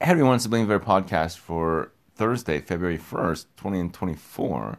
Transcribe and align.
Hey 0.00 0.12
everyone, 0.12 0.36
it's 0.36 0.44
the 0.44 0.50
Bling 0.50 0.68
Bear 0.68 0.78
podcast 0.78 1.38
for 1.38 1.90
Thursday, 2.14 2.60
February 2.60 2.98
1st, 2.98 3.46
2024. 3.56 4.78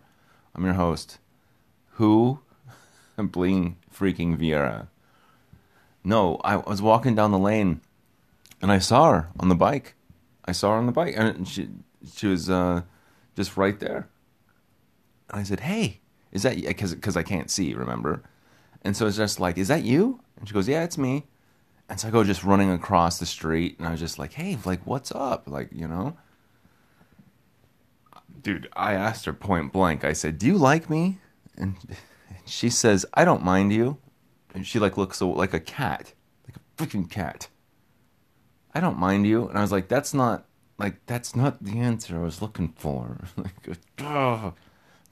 I'm 0.56 0.64
your 0.64 0.76
host, 0.76 1.20
who? 1.96 2.40
Bling 3.18 3.76
freaking 3.94 4.38
Viera. 4.38 4.88
No, 6.06 6.40
I 6.46 6.56
was 6.56 6.82
walking 6.82 7.16
down 7.16 7.32
the 7.32 7.38
lane 7.38 7.82
and 8.62 8.72
I 8.72 8.80
saw 8.80 9.12
her 9.12 9.30
on 9.38 9.50
the 9.50 9.56
bike. 9.56 9.96
I 10.46 10.54
saw 10.54 10.72
her 10.72 10.78
on 10.78 10.86
the 10.86 10.94
bike 10.94 11.16
and 11.18 11.46
she 11.46 11.68
she 12.16 12.28
was 12.28 12.50
uh, 12.50 12.84
just 13.36 13.58
right 13.58 13.78
there. 13.78 14.08
And 15.30 15.42
I 15.42 15.44
said, 15.44 15.60
"Hey, 15.60 16.00
is 16.32 16.44
that 16.44 16.56
because 16.56 16.96
because 16.96 17.18
I 17.18 17.24
can't 17.24 17.52
see, 17.52 17.74
remember?" 17.74 18.24
And 18.84 18.96
so 18.96 19.06
it's 19.06 19.18
just 19.18 19.38
like, 19.38 19.58
"Is 19.58 19.68
that 19.68 19.84
you?" 19.84 20.22
And 20.38 20.48
she 20.48 20.54
goes, 20.54 20.70
"Yeah, 20.70 20.86
it's 20.86 20.98
me." 20.98 21.26
And 21.90 22.00
so 22.00 22.08
I 22.08 22.12
go 22.12 22.24
just 22.24 22.44
running 22.44 22.70
across 22.70 23.18
the 23.18 23.26
street, 23.26 23.80
and 23.80 23.88
I 23.88 23.92
was 23.92 24.00
just 24.00 24.20
like, 24.20 24.34
"Hey, 24.34 24.58
like, 24.64 24.86
what's 24.86 25.12
up?" 25.12 25.50
Like, 25.50 25.70
you 25.74 25.88
know, 25.88 26.16
dude. 28.42 28.70
I 28.76 28.94
asked 28.94 29.26
her 29.26 29.34
point 29.34 29.74
blank. 29.74 30.06
I 30.06 30.14
said, 30.14 30.38
"Do 30.38 30.46
you 30.46 30.58
like 30.58 30.90
me?" 30.90 31.18
And 31.58 31.76
she 32.46 32.70
says, 32.70 33.06
"I 33.14 33.26
don't 33.26 33.44
mind 33.44 33.74
you." 33.74 33.98
And 34.54 34.66
she 34.66 34.80
like 34.80 34.98
looks 34.98 35.22
like 35.22 35.54
a 35.54 35.60
cat, 35.60 36.14
like 36.48 36.56
a 36.58 36.82
freaking 36.82 37.10
cat. 37.10 37.50
I 38.74 38.80
don't 38.80 38.98
mind 38.98 39.26
you. 39.28 39.48
And 39.48 39.58
I 39.58 39.62
was 39.62 39.72
like, 39.72 39.88
"That's 39.88 40.14
not 40.14 40.46
like 40.78 41.06
that's 41.08 41.36
not 41.36 41.64
the 41.64 41.80
answer 41.80 42.18
I 42.18 42.24
was 42.24 42.42
looking 42.42 42.70
for." 42.70 43.18
like, 43.36 44.54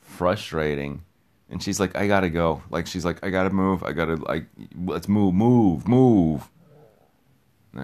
frustrating. 0.02 1.03
And 1.50 1.62
she's 1.64 1.80
like, 1.80 1.95
"I 1.95 2.08
gotta 2.08 2.30
go." 2.30 2.62
Like 2.70 2.88
she's 2.88 3.05
like, 3.05 3.23
"I 3.25 3.30
gotta 3.31 3.50
move. 3.50 3.84
I 3.84 3.94
gotta 3.94 4.16
like, 4.16 4.45
let's 4.75 5.08
move, 5.08 5.34
move, 5.34 5.88
move." 5.88 6.50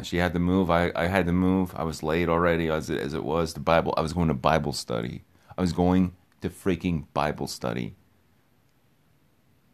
She 0.02 0.17
had 0.17 0.33
to 0.33 0.39
move. 0.39 0.71
I, 0.71 0.91
I 0.95 1.07
had 1.07 1.25
to 1.27 1.33
move. 1.33 1.73
I 1.75 1.83
was 1.83 2.02
late 2.02 2.29
already 2.29 2.70
as 2.70 2.89
it, 2.89 2.99
as 2.99 3.13
it 3.13 3.23
was. 3.23 3.53
The 3.53 3.59
Bible. 3.59 3.93
I 3.95 4.02
was 4.02 4.13
going 4.13 4.29
to 4.29 4.33
Bible 4.33 4.73
study. 4.73 5.23
I 5.58 5.61
was 5.61 5.73
going 5.73 6.13
to 6.41 6.49
freaking 6.49 7.05
Bible 7.13 7.47
study. 7.47 7.95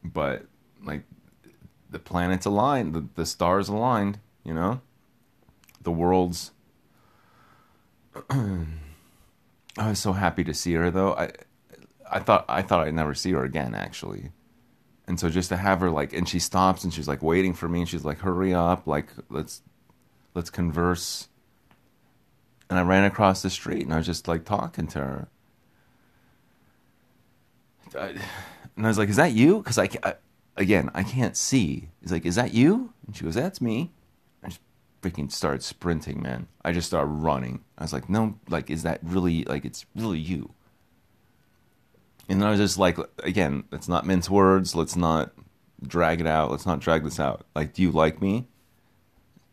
But 0.04 0.46
like, 0.84 1.04
the 1.90 2.00
planets 2.00 2.46
aligned. 2.46 2.94
The 2.94 3.08
the 3.16 3.26
stars 3.26 3.70
aligned. 3.70 4.20
You 4.44 4.54
know, 4.54 4.82
the 5.82 5.92
worlds. 5.92 6.52
I 8.30 9.90
was 9.90 10.00
so 10.00 10.14
happy 10.14 10.44
to 10.44 10.54
see 10.54 10.74
her 10.74 10.92
though. 10.92 11.14
I 11.14 11.32
I 12.10 12.20
thought 12.20 12.46
I 12.50 12.62
thought 12.62 12.88
I'd 12.88 12.94
never 12.94 13.14
see 13.14 13.32
her 13.32 13.44
again 13.44 13.76
actually. 13.76 14.32
And 15.08 15.20
so 15.20 15.30
just 15.30 15.50
to 15.50 15.58
have 15.58 15.80
her 15.80 15.90
like 15.90 16.14
and 16.14 16.28
she 16.28 16.40
stops 16.40 16.84
and 16.84 16.94
she's 16.94 17.08
like 17.08 17.24
waiting 17.24 17.54
for 17.54 17.70
me 17.70 17.82
and 17.82 17.90
she's 17.90 18.06
like 18.06 18.20
hurry 18.20 18.54
up 18.54 18.86
like 18.86 19.08
let's 19.30 19.62
let's 20.34 20.50
converse. 20.50 21.28
And 22.70 22.78
I 22.78 22.84
ran 22.84 23.04
across 23.04 23.42
the 23.42 23.50
street 23.50 23.84
and 23.84 23.94
I 23.94 23.98
was 23.98 24.06
just 24.06 24.28
like 24.28 24.46
talking 24.46 24.88
to 24.88 25.00
her. 25.00 25.28
I, 27.98 28.16
and 28.76 28.86
I 28.86 28.88
was 28.88 28.98
like, 28.98 29.10
"Is 29.10 29.16
that 29.16 29.32
you?" 29.32 29.58
Because 29.58 29.80
I, 29.80 29.90
I, 30.04 30.16
again, 30.56 30.92
I 30.94 31.04
can't 31.04 31.36
see. 31.36 31.90
He's 32.02 32.12
like, 32.12 32.26
"Is 32.26 32.36
that 32.36 32.54
you?" 32.54 32.94
And 33.08 33.16
she 33.16 33.24
goes, 33.24 33.34
"That's 33.34 33.60
me." 33.60 33.92
I 34.44 34.50
just 34.50 34.62
freaking 35.02 35.32
started 35.32 35.64
sprinting, 35.64 36.22
man. 36.22 36.48
I 36.64 36.72
just 36.72 36.88
started 36.88 37.08
running. 37.08 37.64
I 37.80 37.84
was 37.84 37.94
like, 37.94 38.10
"No, 38.10 38.36
like, 38.48 38.70
is 38.70 38.84
that 38.84 39.00
really 39.02 39.44
like 39.46 39.66
it's 39.66 39.88
really 39.96 40.20
you?" 40.20 40.54
And 42.30 42.40
then 42.40 42.48
I 42.48 42.52
was 42.52 42.60
just 42.60 42.78
like, 42.78 42.98
again, 43.24 43.64
let's 43.72 43.90
not 43.90 44.06
mince 44.06 44.30
words. 44.30 44.76
Let's 44.76 44.96
not 44.96 45.32
drag 45.82 46.22
it 46.22 46.28
out. 46.28 46.52
Let's 46.52 46.66
not 46.66 46.80
drag 46.80 47.04
this 47.04 47.20
out. 47.20 47.46
Like, 47.56 47.74
do 47.74 47.82
you 47.82 47.90
like 47.92 48.22
me? 48.22 48.48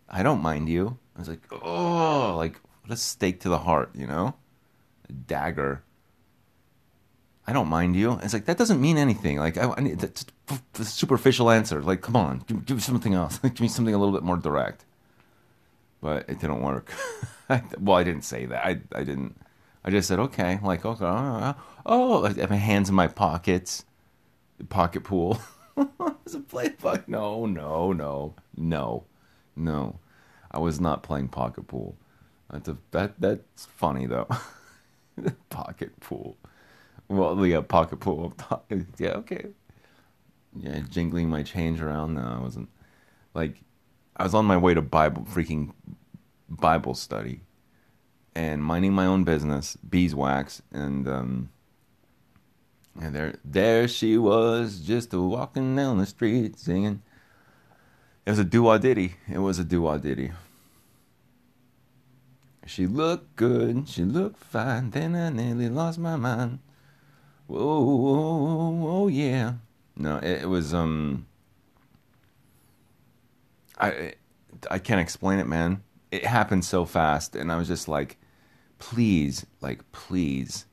I 0.08 0.22
don't 0.22 0.42
mind 0.42 0.68
you. 0.68 0.98
I 1.16 1.18
was 1.18 1.28
like, 1.28 1.42
oh, 1.50 2.34
like 2.36 2.60
what 2.82 2.92
a 2.92 2.96
stake 2.96 3.40
to 3.40 3.48
the 3.48 3.58
heart, 3.58 3.90
you 3.94 4.06
know, 4.06 4.34
a 5.08 5.12
dagger. 5.12 5.82
I 7.46 7.52
don't 7.52 7.68
mind 7.68 7.96
you. 7.96 8.18
It's 8.22 8.32
like 8.34 8.46
that 8.46 8.58
doesn't 8.58 8.80
mean 8.80 8.98
anything. 8.98 9.38
Like 9.38 9.56
I, 9.56 9.72
I 9.76 9.80
need 9.80 10.00
that's 10.00 10.26
a 10.78 10.84
superficial 10.84 11.50
answer. 11.50 11.82
Like, 11.82 12.02
come 12.02 12.16
on, 12.16 12.44
give, 12.46 12.66
give 12.66 12.76
me 12.76 12.80
something 12.80 13.14
else. 13.14 13.38
give 13.42 13.60
me 13.60 13.68
something 13.68 13.94
a 13.94 13.98
little 13.98 14.14
bit 14.14 14.22
more 14.22 14.36
direct. 14.36 14.84
But 16.00 16.28
it 16.28 16.40
didn't 16.40 16.62
work. 16.62 16.92
well, 17.78 17.96
I 17.96 18.04
didn't 18.04 18.24
say 18.24 18.46
that. 18.46 18.64
I 18.64 18.80
I 18.92 19.04
didn't. 19.04 19.40
I 19.84 19.90
just 19.90 20.08
said 20.08 20.18
okay. 20.18 20.58
Like 20.62 20.84
okay. 20.84 21.04
Oh, 21.04 21.54
oh 21.86 22.24
I 22.24 22.32
have 22.32 22.50
my 22.50 22.56
hands 22.56 22.88
in 22.88 22.94
my 22.94 23.06
pockets. 23.06 23.84
Pocket 24.68 25.04
pool. 25.04 25.38
Is 26.26 26.34
a 26.34 26.40
play 26.40 26.70
fuck? 26.70 27.08
No, 27.08 27.46
no, 27.46 27.92
no, 27.92 28.34
no. 28.56 29.04
No, 29.56 29.98
I 30.50 30.58
was 30.58 30.80
not 30.80 31.02
playing 31.02 31.28
pocket 31.28 31.66
pool. 31.68 31.96
That's 32.50 32.68
a, 32.68 32.76
that 32.92 33.20
that's 33.20 33.66
funny 33.66 34.06
though. 34.06 34.28
pocket 35.50 35.98
pool. 36.00 36.36
Well, 37.08 37.44
yeah, 37.46 37.60
pocket 37.62 38.00
pool. 38.00 38.34
Yeah, 38.98 39.10
okay. 39.18 39.46
Yeah, 40.58 40.80
jingling 40.88 41.28
my 41.28 41.42
change 41.42 41.80
around. 41.80 42.14
No, 42.14 42.22
I 42.22 42.40
wasn't. 42.40 42.68
Like, 43.34 43.62
I 44.16 44.24
was 44.24 44.34
on 44.34 44.46
my 44.46 44.56
way 44.56 44.74
to 44.74 44.82
Bible 44.82 45.24
freaking 45.24 45.72
Bible 46.48 46.94
study, 46.94 47.42
and 48.34 48.62
minding 48.64 48.92
my 48.94 49.06
own 49.06 49.24
business, 49.24 49.76
beeswax, 49.76 50.62
and 50.72 51.08
um, 51.08 51.50
and 53.00 53.14
there 53.14 53.34
there 53.44 53.88
she 53.88 54.16
was, 54.18 54.80
just 54.80 55.12
walking 55.12 55.76
down 55.76 55.98
the 55.98 56.06
street 56.06 56.58
singing. 56.58 57.02
It 58.26 58.30
was 58.30 58.40
a 58.40 58.44
doo 58.44 58.76
diddy. 58.80 59.14
It 59.32 59.38
was 59.38 59.60
a 59.60 59.64
doo 59.64 59.98
diddy. 60.00 60.32
She 62.66 62.88
looked 62.88 63.36
good, 63.36 63.88
she 63.88 64.02
looked 64.02 64.42
fine, 64.42 64.90
then 64.90 65.14
I 65.14 65.30
nearly 65.30 65.68
lost 65.68 66.00
my 66.00 66.16
mind. 66.16 66.58
Whoa, 67.46 67.84
whoa, 67.84 68.70
whoa 68.70 69.06
yeah. 69.06 69.54
No, 69.94 70.16
it, 70.16 70.42
it, 70.42 70.48
was 70.48 70.74
um 70.74 71.26
I 73.78 74.14
I 74.68 74.80
can't 74.80 75.00
explain 75.00 75.38
it, 75.38 75.46
man. 75.46 75.84
It 76.10 76.26
happened 76.26 76.64
so 76.64 76.84
fast 76.84 77.36
and 77.36 77.52
I 77.52 77.56
was 77.56 77.68
just 77.68 77.86
like 77.86 78.18
please, 78.80 79.46
like 79.60 79.90
please 79.92 80.66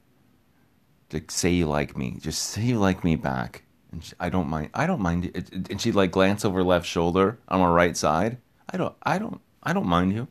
to 1.10 1.22
say 1.28 1.52
you 1.52 1.68
like 1.68 1.96
me. 1.96 2.18
Just 2.20 2.42
say 2.42 2.64
you 2.64 2.80
like 2.80 3.04
me 3.04 3.16
back. 3.16 3.64
And 3.94 4.04
she, 4.04 4.14
I 4.20 4.30
don't 4.30 4.50
mind. 4.50 4.72
I 4.74 4.88
don't 4.88 5.02
mind. 5.02 5.32
It, 5.36 5.70
and 5.70 5.80
she 5.80 5.92
like 5.92 6.12
glance 6.12 6.44
over 6.44 6.64
left 6.64 6.88
shoulder 6.88 7.38
on 7.48 7.60
my 7.60 7.70
right 7.70 7.96
side. 7.96 8.40
I 8.70 8.78
don't. 8.78 8.96
I 9.04 9.20
don't. 9.20 9.40
I 9.62 9.72
don't 9.72 9.86
mind 9.86 10.14
you. 10.14 10.28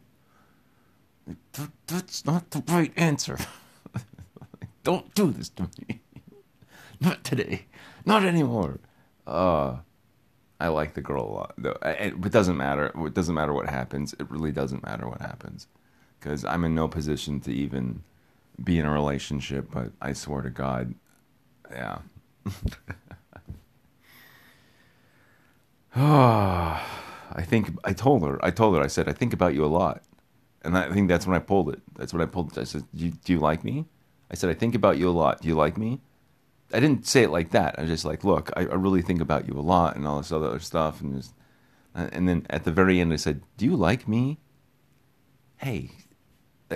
That, 1.52 1.70
that's 1.86 2.26
not 2.26 2.50
the 2.50 2.62
right 2.66 2.92
answer. 2.96 3.38
don't 4.82 5.14
do 5.14 5.30
this 5.30 5.48
to 5.50 5.70
me. 5.78 6.00
not 7.00 7.22
today. 7.22 7.66
Not 8.04 8.24
anymore. 8.24 8.80
Uh, 9.28 9.76
I 10.58 10.66
like 10.66 10.94
the 10.94 11.00
girl 11.00 11.22
a 11.22 11.32
lot. 11.32 11.54
Though 11.56 11.78
it 11.82 12.32
doesn't 12.32 12.56
matter. 12.56 12.92
It 13.06 13.14
doesn't 13.14 13.34
matter 13.34 13.52
what 13.52 13.68
happens. 13.68 14.12
It 14.14 14.28
really 14.28 14.52
doesn't 14.52 14.82
matter 14.82 15.08
what 15.08 15.20
happens, 15.20 15.68
because 16.18 16.44
I'm 16.44 16.64
in 16.64 16.74
no 16.74 16.88
position 16.88 17.38
to 17.42 17.52
even 17.52 18.02
be 18.62 18.80
in 18.80 18.86
a 18.86 18.90
relationship. 18.90 19.68
But 19.70 19.92
I 20.00 20.14
swear 20.14 20.42
to 20.42 20.50
God, 20.50 20.96
yeah. 21.70 21.98
Ah, 25.94 26.86
I 27.32 27.42
think 27.42 27.78
I 27.84 27.92
told 27.92 28.22
her. 28.22 28.42
I 28.44 28.50
told 28.50 28.76
her. 28.76 28.82
I 28.82 28.86
said 28.86 29.08
I 29.08 29.12
think 29.12 29.32
about 29.32 29.54
you 29.54 29.64
a 29.64 29.66
lot, 29.66 30.02
and 30.62 30.76
I 30.76 30.90
think 30.92 31.08
that's 31.08 31.26
when 31.26 31.36
I 31.36 31.40
pulled 31.40 31.68
it. 31.70 31.80
That's 31.96 32.12
when 32.12 32.22
I 32.22 32.26
pulled 32.26 32.52
it. 32.52 32.58
I 32.60 32.64
said, 32.64 32.84
do 32.94 33.06
you, 33.06 33.10
"Do 33.24 33.32
you 33.32 33.38
like 33.38 33.64
me?" 33.64 33.86
I 34.30 34.34
said, 34.34 34.50
"I 34.50 34.54
think 34.54 34.74
about 34.74 34.98
you 34.98 35.08
a 35.08 35.12
lot. 35.12 35.42
Do 35.42 35.48
you 35.48 35.54
like 35.54 35.76
me?" 35.76 36.00
I 36.72 36.80
didn't 36.80 37.06
say 37.06 37.22
it 37.24 37.30
like 37.30 37.50
that. 37.50 37.78
I 37.78 37.82
was 37.82 37.90
just 37.90 38.04
like, 38.04 38.24
"Look, 38.24 38.50
I, 38.56 38.62
I 38.62 38.74
really 38.74 39.02
think 39.02 39.20
about 39.20 39.46
you 39.46 39.54
a 39.54 39.60
lot," 39.60 39.96
and 39.96 40.06
all 40.06 40.18
this 40.18 40.32
other 40.32 40.58
stuff, 40.60 41.00
and 41.02 41.14
just, 41.16 41.34
and 41.94 42.28
then 42.28 42.46
at 42.48 42.64
the 42.64 42.72
very 42.72 43.00
end, 43.00 43.12
I 43.12 43.16
said, 43.16 43.42
"Do 43.58 43.66
you 43.66 43.76
like 43.76 44.08
me?" 44.08 44.38
Hey, 45.58 45.90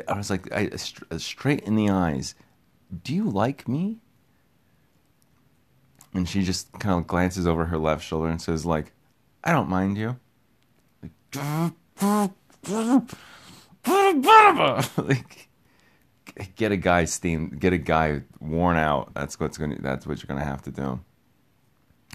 I 0.06 0.16
was 0.16 0.31
like, 0.31 0.53
I, 0.53 0.69
straight 0.77 1.60
in 1.60 1.77
the 1.77 1.91
eyes. 1.91 2.34
Do 3.03 3.15
you 3.15 3.28
like 3.28 3.66
me? 3.66 3.98
And 6.15 6.28
she 6.28 6.42
just 6.42 6.72
kind 6.78 6.98
of 6.98 7.07
glances 7.07 7.47
over 7.47 7.66
her 7.66 7.78
left 7.78 8.04
shoulder 8.04 8.28
and 8.28 8.41
says, 8.41 8.65
like, 8.65 8.92
I 9.47 9.53
don't 9.53 9.69
mind 9.69 9.97
you. 9.97 10.16
Like, 14.97 15.48
get 16.57 16.72
a 16.72 16.77
guy 16.77 17.04
steam, 17.04 17.57
get 17.60 17.72
a 17.72 17.78
guy 17.78 18.22
worn 18.41 18.77
out. 18.77 19.15
That's 19.15 19.39
what's 19.39 19.57
gonna. 19.57 19.77
That's 19.81 20.07
what 20.07 20.19
you're 20.19 20.27
gonna 20.27 20.45
have 20.45 20.63
to 20.63 20.72
do. 20.72 21.01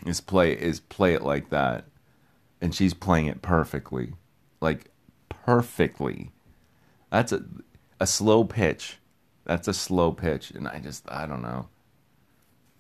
Is 0.06 0.20
play 0.20 0.52
is 0.52 0.82
play 0.82 1.14
it 1.14 1.22
like 1.22 1.50
that, 1.52 1.86
and 2.60 2.76
she's 2.76 2.94
playing 2.94 3.28
it 3.28 3.42
perfectly, 3.42 4.14
like 4.60 4.92
perfectly. 5.30 6.32
That's 7.10 7.32
a 7.32 7.44
a 8.02 8.08
slow 8.08 8.44
pitch. 8.44 8.98
That's 9.46 9.70
a 9.70 9.74
slow 9.74 10.12
pitch, 10.12 10.52
and 10.52 10.68
I 10.68 10.80
just 10.80 11.10
I 11.10 11.26
don't 11.26 11.42
know. 11.42 11.70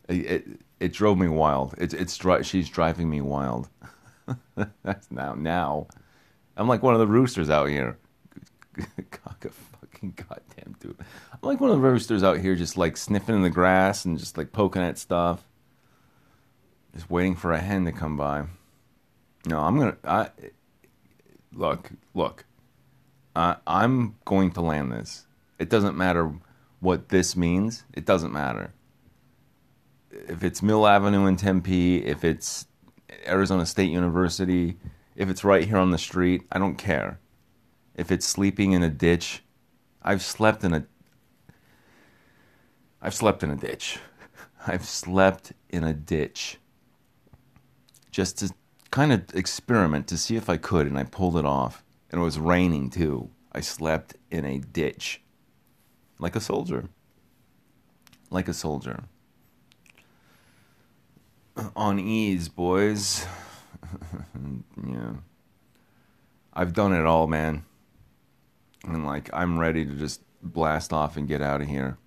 It 0.09 0.25
it, 0.25 0.47
it 0.81 0.93
drove 0.93 1.17
me 1.17 1.29
wild. 1.29 1.75
It's 1.77 1.93
it's 1.93 2.19
she's 2.45 2.67
driving 2.67 3.09
me 3.09 3.21
wild. 3.21 3.69
That's 4.83 5.11
now 5.11 5.33
now. 5.33 5.87
I'm 6.57 6.67
like 6.67 6.83
one 6.83 6.93
of 6.93 6.99
the 6.99 7.07
roosters 7.07 7.49
out 7.49 7.69
here. 7.69 7.97
cock 9.11 9.45
a 9.45 9.49
fucking 9.49 10.13
goddamn 10.15 10.75
dude. 10.79 10.97
I'm 10.99 11.39
like 11.41 11.59
one 11.59 11.71
of 11.71 11.81
the 11.81 11.87
roosters 11.87 12.23
out 12.23 12.39
here 12.39 12.55
just 12.55 12.77
like 12.77 12.97
sniffing 12.97 13.35
in 13.35 13.41
the 13.41 13.49
grass 13.49 14.05
and 14.05 14.17
just 14.17 14.37
like 14.37 14.51
poking 14.51 14.81
at 14.81 14.97
stuff. 14.97 15.43
Just 16.93 17.09
waiting 17.09 17.35
for 17.35 17.53
a 17.53 17.59
hen 17.59 17.85
to 17.85 17.91
come 17.91 18.17
by. 18.17 18.45
No, 19.45 19.59
I'm 19.59 19.77
gonna. 19.77 19.97
I 20.03 20.29
look, 21.53 21.91
look. 22.13 22.45
I 23.35 23.57
I'm 23.65 24.15
going 24.25 24.51
to 24.51 24.61
land 24.61 24.91
this. 24.91 25.25
It 25.57 25.69
doesn't 25.69 25.97
matter 25.97 26.33
what 26.79 27.09
this 27.09 27.35
means. 27.35 27.85
It 27.93 28.05
doesn't 28.05 28.33
matter. 28.33 28.73
If 30.11 30.43
it's 30.43 30.61
Mill 30.61 30.85
Avenue 30.85 31.25
in 31.27 31.37
Tempe, 31.37 32.05
if 32.05 32.25
it's 32.25 32.65
Arizona 33.27 33.65
State 33.65 33.91
University, 33.91 34.77
if 35.15 35.29
it's 35.29 35.43
right 35.43 35.67
here 35.67 35.77
on 35.77 35.91
the 35.91 35.97
street, 35.97 36.43
I 36.51 36.59
don't 36.59 36.77
care. 36.77 37.19
If 37.95 38.11
it's 38.11 38.25
sleeping 38.25 38.71
in 38.71 38.83
a 38.83 38.89
ditch, 38.89 39.43
I've 40.01 40.21
slept 40.21 40.63
in 40.63 40.73
a 40.73 40.85
I've 43.01 43.15
slept 43.15 43.43
in 43.43 43.49
a 43.49 43.55
ditch. 43.55 43.99
I've 44.67 44.85
slept 44.85 45.53
in 45.69 45.83
a 45.83 45.93
ditch. 45.93 46.57
Just 48.11 48.37
to 48.39 48.53
kind 48.91 49.11
of 49.11 49.23
experiment 49.33 50.07
to 50.07 50.17
see 50.17 50.35
if 50.35 50.49
I 50.49 50.57
could 50.57 50.85
and 50.85 50.97
I 50.97 51.03
pulled 51.03 51.37
it 51.37 51.45
off. 51.45 51.83
And 52.11 52.21
it 52.21 52.23
was 52.23 52.37
raining 52.37 52.89
too. 52.89 53.29
I 53.53 53.61
slept 53.61 54.15
in 54.29 54.45
a 54.45 54.59
ditch. 54.59 55.21
Like 56.19 56.35
a 56.35 56.41
soldier. 56.41 56.89
Like 58.29 58.47
a 58.47 58.53
soldier. 58.53 59.05
On 61.75 61.99
ease, 61.99 62.49
boys. 62.49 63.25
yeah. 64.87 65.13
I've 66.53 66.73
done 66.73 66.93
it 66.93 67.05
all, 67.05 67.27
man. 67.27 67.63
And 68.83 69.05
like 69.05 69.29
I'm 69.33 69.59
ready 69.59 69.85
to 69.85 69.93
just 69.93 70.21
blast 70.41 70.91
off 70.91 71.17
and 71.17 71.27
get 71.27 71.41
out 71.41 71.61
of 71.61 71.67
here. 71.67 71.97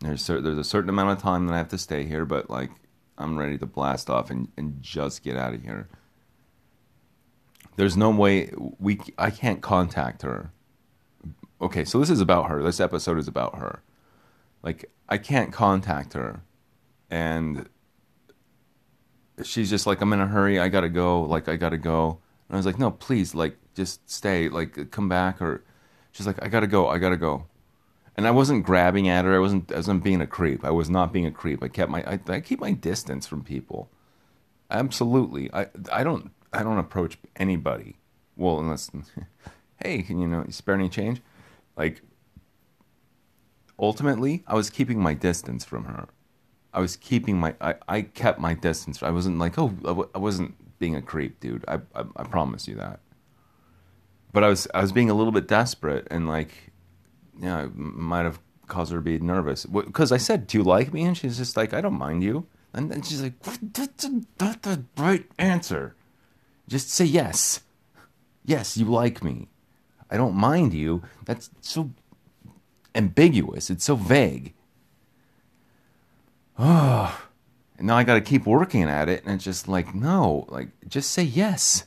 There's 0.00 0.22
cer- 0.22 0.40
there's 0.40 0.58
a 0.58 0.64
certain 0.64 0.90
amount 0.90 1.10
of 1.10 1.22
time 1.22 1.46
that 1.46 1.54
I 1.54 1.58
have 1.58 1.68
to 1.68 1.78
stay 1.78 2.04
here, 2.04 2.24
but 2.24 2.50
like 2.50 2.70
I'm 3.18 3.38
ready 3.38 3.58
to 3.58 3.66
blast 3.66 4.10
off 4.10 4.30
and, 4.30 4.48
and 4.56 4.82
just 4.82 5.22
get 5.22 5.36
out 5.36 5.54
of 5.54 5.62
here. 5.62 5.88
There's 7.76 7.96
no 7.96 8.10
way 8.10 8.50
we 8.78 9.00
I 9.18 9.30
can't 9.30 9.60
contact 9.60 10.22
her. 10.22 10.50
Okay, 11.60 11.84
so 11.84 11.98
this 11.98 12.10
is 12.10 12.20
about 12.20 12.48
her. 12.48 12.62
This 12.62 12.80
episode 12.80 13.18
is 13.18 13.28
about 13.28 13.58
her. 13.58 13.82
Like 14.62 14.90
I 15.08 15.18
can't 15.18 15.52
contact 15.52 16.14
her, 16.14 16.42
and 17.10 17.68
she's 19.42 19.70
just 19.70 19.86
like, 19.86 20.00
I'm 20.00 20.12
in 20.12 20.20
a 20.20 20.26
hurry. 20.26 20.58
I 20.58 20.68
gotta 20.68 20.88
go. 20.88 21.22
Like 21.22 21.48
I 21.48 21.56
gotta 21.56 21.78
go. 21.78 22.18
And 22.48 22.56
I 22.56 22.58
was 22.58 22.66
like, 22.66 22.78
no, 22.78 22.90
please, 22.90 23.34
like 23.34 23.56
just 23.74 24.08
stay. 24.10 24.48
Like 24.48 24.90
come 24.90 25.08
back. 25.08 25.40
Or 25.40 25.64
she's 26.12 26.26
like, 26.26 26.42
I 26.42 26.48
gotta 26.48 26.66
go. 26.66 26.88
I 26.88 26.98
gotta 26.98 27.16
go 27.16 27.46
and 28.16 28.26
I 28.26 28.30
wasn't 28.30 28.64
grabbing 28.64 29.08
at 29.08 29.24
her. 29.24 29.34
I 29.34 29.38
wasn't. 29.38 29.70
I 29.70 29.76
wasn't 29.76 30.02
being 30.02 30.20
a 30.20 30.26
creep. 30.26 30.64
I 30.64 30.70
was 30.70 30.88
not 30.88 31.12
being 31.12 31.26
a 31.26 31.30
creep. 31.30 31.62
I 31.62 31.68
kept 31.68 31.90
my. 31.90 32.02
I, 32.02 32.18
I 32.28 32.40
keep 32.40 32.60
my 32.60 32.72
distance 32.72 33.26
from 33.26 33.44
people. 33.44 33.90
Absolutely. 34.70 35.52
I. 35.52 35.66
I 35.92 36.02
don't. 36.02 36.32
I 36.52 36.62
don't 36.62 36.78
approach 36.78 37.18
anybody. 37.36 37.96
Well, 38.36 38.58
unless, 38.58 38.90
hey, 39.82 40.02
can 40.02 40.18
you 40.18 40.26
know 40.26 40.46
spare 40.48 40.74
any 40.74 40.88
change? 40.88 41.20
Like. 41.76 42.00
Ultimately, 43.78 44.42
I 44.46 44.54
was 44.54 44.70
keeping 44.70 44.98
my 44.98 45.12
distance 45.12 45.62
from 45.62 45.84
her. 45.84 46.08
I 46.76 46.80
was 46.80 46.94
keeping 46.96 47.38
my. 47.40 47.54
I. 47.60 47.74
I 47.88 48.02
kept 48.02 48.38
my 48.38 48.54
distance. 48.54 49.02
I 49.02 49.10
wasn't 49.10 49.38
like, 49.38 49.58
oh, 49.58 49.72
I 49.84 49.88
w- 49.88 50.10
I 50.14 50.18
wasn't 50.18 50.54
being 50.78 50.94
a 50.94 51.02
creep, 51.02 51.40
dude. 51.40 51.64
I, 51.66 51.76
I. 51.94 52.04
I 52.16 52.24
promise 52.24 52.68
you 52.68 52.76
that. 52.76 53.00
But 54.32 54.44
I 54.44 54.48
was. 54.48 54.68
I 54.74 54.82
was 54.82 54.92
being 54.92 55.10
a 55.10 55.14
little 55.14 55.32
bit 55.32 55.48
desperate 55.48 56.06
and 56.10 56.28
like 56.28 56.70
yeah, 57.40 57.64
it 57.64 57.76
might 57.76 58.24
have 58.24 58.40
caused 58.66 58.92
her 58.92 58.98
to 58.98 59.02
be 59.02 59.18
nervous. 59.18 59.66
Because 59.66 60.12
I 60.12 60.16
said, 60.18 60.46
"Do 60.46 60.58
you 60.58 60.64
like 60.64 60.92
me?" 60.92 61.04
And 61.04 61.16
she's 61.16 61.36
just 61.38 61.56
like, 61.56 61.72
"I 61.72 61.80
don't 61.80 61.98
mind 61.98 62.22
you." 62.22 62.46
And 62.72 62.90
then 62.90 63.02
she's 63.02 63.22
like, 63.22 63.34
"That's 63.40 64.06
not 64.40 64.62
the 64.62 64.84
right 64.96 65.26
answer. 65.38 65.94
Just 66.68 66.90
say 66.90 67.04
yes. 67.04 67.60
Yes, 68.44 68.76
you 68.76 68.86
like 68.86 69.24
me. 69.24 69.48
I 70.10 70.16
don't 70.16 70.34
mind 70.34 70.74
you. 70.74 71.02
That's 71.24 71.50
so 71.60 71.90
ambiguous. 72.94 73.70
It's 73.70 73.84
so 73.84 73.96
vague." 73.96 74.52
Oh, 76.58 77.20
and 77.78 77.86
now 77.86 77.96
I 77.96 78.04
got 78.04 78.14
to 78.14 78.20
keep 78.20 78.46
working 78.46 78.84
at 78.84 79.08
it, 79.08 79.24
and 79.24 79.34
it's 79.34 79.44
just 79.44 79.68
like, 79.68 79.94
no, 79.94 80.46
like 80.48 80.68
just 80.88 81.10
say 81.10 81.22
yes. 81.22 81.84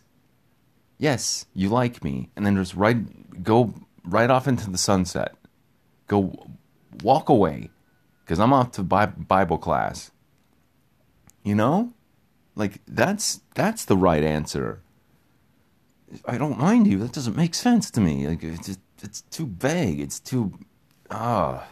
Yes, 0.97 1.45
you 1.53 1.69
like 1.69 2.03
me, 2.03 2.29
and 2.35 2.45
then 2.45 2.55
just 2.55 2.75
right 2.75 3.43
go 3.43 3.73
right 4.03 4.29
off 4.29 4.47
into 4.47 4.69
the 4.69 4.77
sunset 4.77 5.35
go 6.09 6.51
walk 7.01 7.29
away 7.29 7.69
because 8.25 8.41
I'm 8.41 8.51
off 8.51 8.73
to 8.73 8.83
Bible 8.83 9.57
class. 9.57 10.11
You 11.43 11.55
know? 11.55 11.93
Like 12.55 12.81
that's 12.85 13.39
that's 13.55 13.85
the 13.85 13.95
right 13.95 14.23
answer. 14.23 14.81
I 16.25 16.37
don't 16.37 16.59
mind 16.59 16.87
you. 16.87 16.97
That 16.97 17.13
doesn't 17.13 17.37
make 17.37 17.55
sense 17.55 17.89
to 17.91 18.01
me. 18.01 18.27
Like 18.27 18.43
it's 18.43 18.77
it's 19.01 19.21
too 19.21 19.47
vague. 19.47 20.01
It's 20.01 20.19
too 20.19 20.59
ah, 21.09 21.65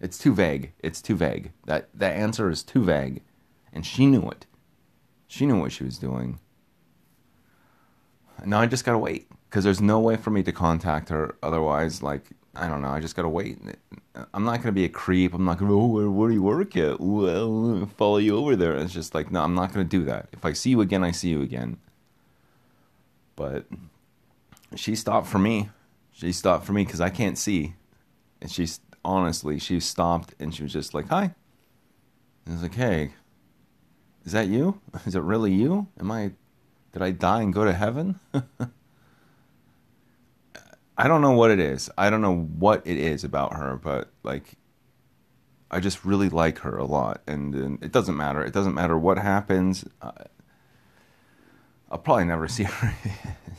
it's 0.00 0.18
too 0.18 0.34
vague. 0.34 0.72
It's 0.80 1.00
too 1.00 1.16
vague. 1.16 1.52
That 1.66 1.88
that 1.94 2.16
answer 2.16 2.50
is 2.50 2.62
too 2.62 2.84
vague, 2.84 3.22
and 3.72 3.84
she 3.84 4.06
knew 4.06 4.28
it. 4.28 4.46
She 5.26 5.46
knew 5.46 5.60
what 5.60 5.72
she 5.72 5.84
was 5.84 5.98
doing. 5.98 6.38
Now 8.44 8.60
I 8.60 8.66
just 8.66 8.84
gotta 8.84 8.98
wait 8.98 9.28
because 9.48 9.64
there's 9.64 9.80
no 9.80 9.98
way 9.98 10.16
for 10.16 10.30
me 10.30 10.42
to 10.42 10.52
contact 10.52 11.08
her 11.08 11.36
otherwise. 11.42 12.02
Like 12.02 12.30
I 12.54 12.68
don't 12.68 12.82
know. 12.82 12.88
I 12.88 13.00
just 13.00 13.16
gotta 13.16 13.28
wait. 13.28 13.58
I'm 14.32 14.44
not 14.44 14.62
gonna 14.62 14.72
be 14.72 14.84
a 14.84 14.88
creep. 14.88 15.34
I'm 15.34 15.44
not 15.44 15.58
gonna. 15.58 15.72
Oh, 15.72 15.86
where, 15.86 16.10
where 16.10 16.28
do 16.28 16.34
you 16.34 16.42
work 16.42 16.76
at? 16.76 17.00
Well, 17.00 17.88
follow 17.96 18.18
you 18.18 18.36
over 18.36 18.56
there. 18.56 18.76
It's 18.76 18.92
just 18.92 19.14
like 19.14 19.30
no. 19.30 19.42
I'm 19.42 19.54
not 19.54 19.72
gonna 19.72 19.84
do 19.84 20.04
that. 20.04 20.28
If 20.32 20.44
I 20.44 20.52
see 20.52 20.70
you 20.70 20.80
again, 20.80 21.04
I 21.04 21.10
see 21.10 21.28
you 21.30 21.42
again. 21.42 21.78
But 23.34 23.66
she 24.74 24.94
stopped 24.94 25.26
for 25.26 25.38
me. 25.38 25.70
She 26.12 26.32
stopped 26.32 26.64
for 26.64 26.72
me 26.72 26.84
because 26.84 27.00
I 27.00 27.10
can't 27.10 27.36
see, 27.36 27.74
and 28.40 28.50
she's 28.50 28.80
honestly 29.06 29.58
she 29.58 29.80
stopped 29.80 30.34
and 30.38 30.54
she 30.54 30.62
was 30.62 30.72
just 30.72 30.92
like 30.92 31.08
hi. 31.08 31.34
And 32.44 32.48
I 32.48 32.52
was 32.52 32.62
like, 32.62 32.74
hey, 32.74 33.12
is 34.24 34.32
that 34.32 34.48
you? 34.48 34.80
Is 35.06 35.14
it 35.14 35.22
really 35.22 35.52
you? 35.52 35.86
Am 35.98 36.10
I? 36.10 36.32
Did 36.92 37.02
I 37.02 37.12
die 37.12 37.42
and 37.42 37.52
go 37.52 37.64
to 37.64 37.72
heaven? 37.72 38.18
I 40.98 41.08
don't 41.08 41.20
know 41.20 41.32
what 41.32 41.50
it 41.50 41.60
is. 41.60 41.90
I 41.98 42.08
don't 42.08 42.22
know 42.22 42.34
what 42.34 42.82
it 42.86 42.96
is 42.96 43.22
about 43.22 43.52
her, 43.54 43.76
but 43.76 44.10
like, 44.22 44.54
I 45.70 45.78
just 45.78 46.04
really 46.06 46.30
like 46.30 46.60
her 46.60 46.78
a 46.78 46.86
lot, 46.86 47.20
and, 47.26 47.54
and 47.54 47.84
it 47.84 47.92
doesn't 47.92 48.16
matter. 48.16 48.42
It 48.42 48.54
doesn't 48.54 48.74
matter 48.74 48.96
what 48.96 49.18
happens. 49.18 49.84
Uh, 50.00 50.12
I'll 51.90 51.98
probably 51.98 52.24
never 52.24 52.48
see 52.56 52.62
her, 52.64 52.94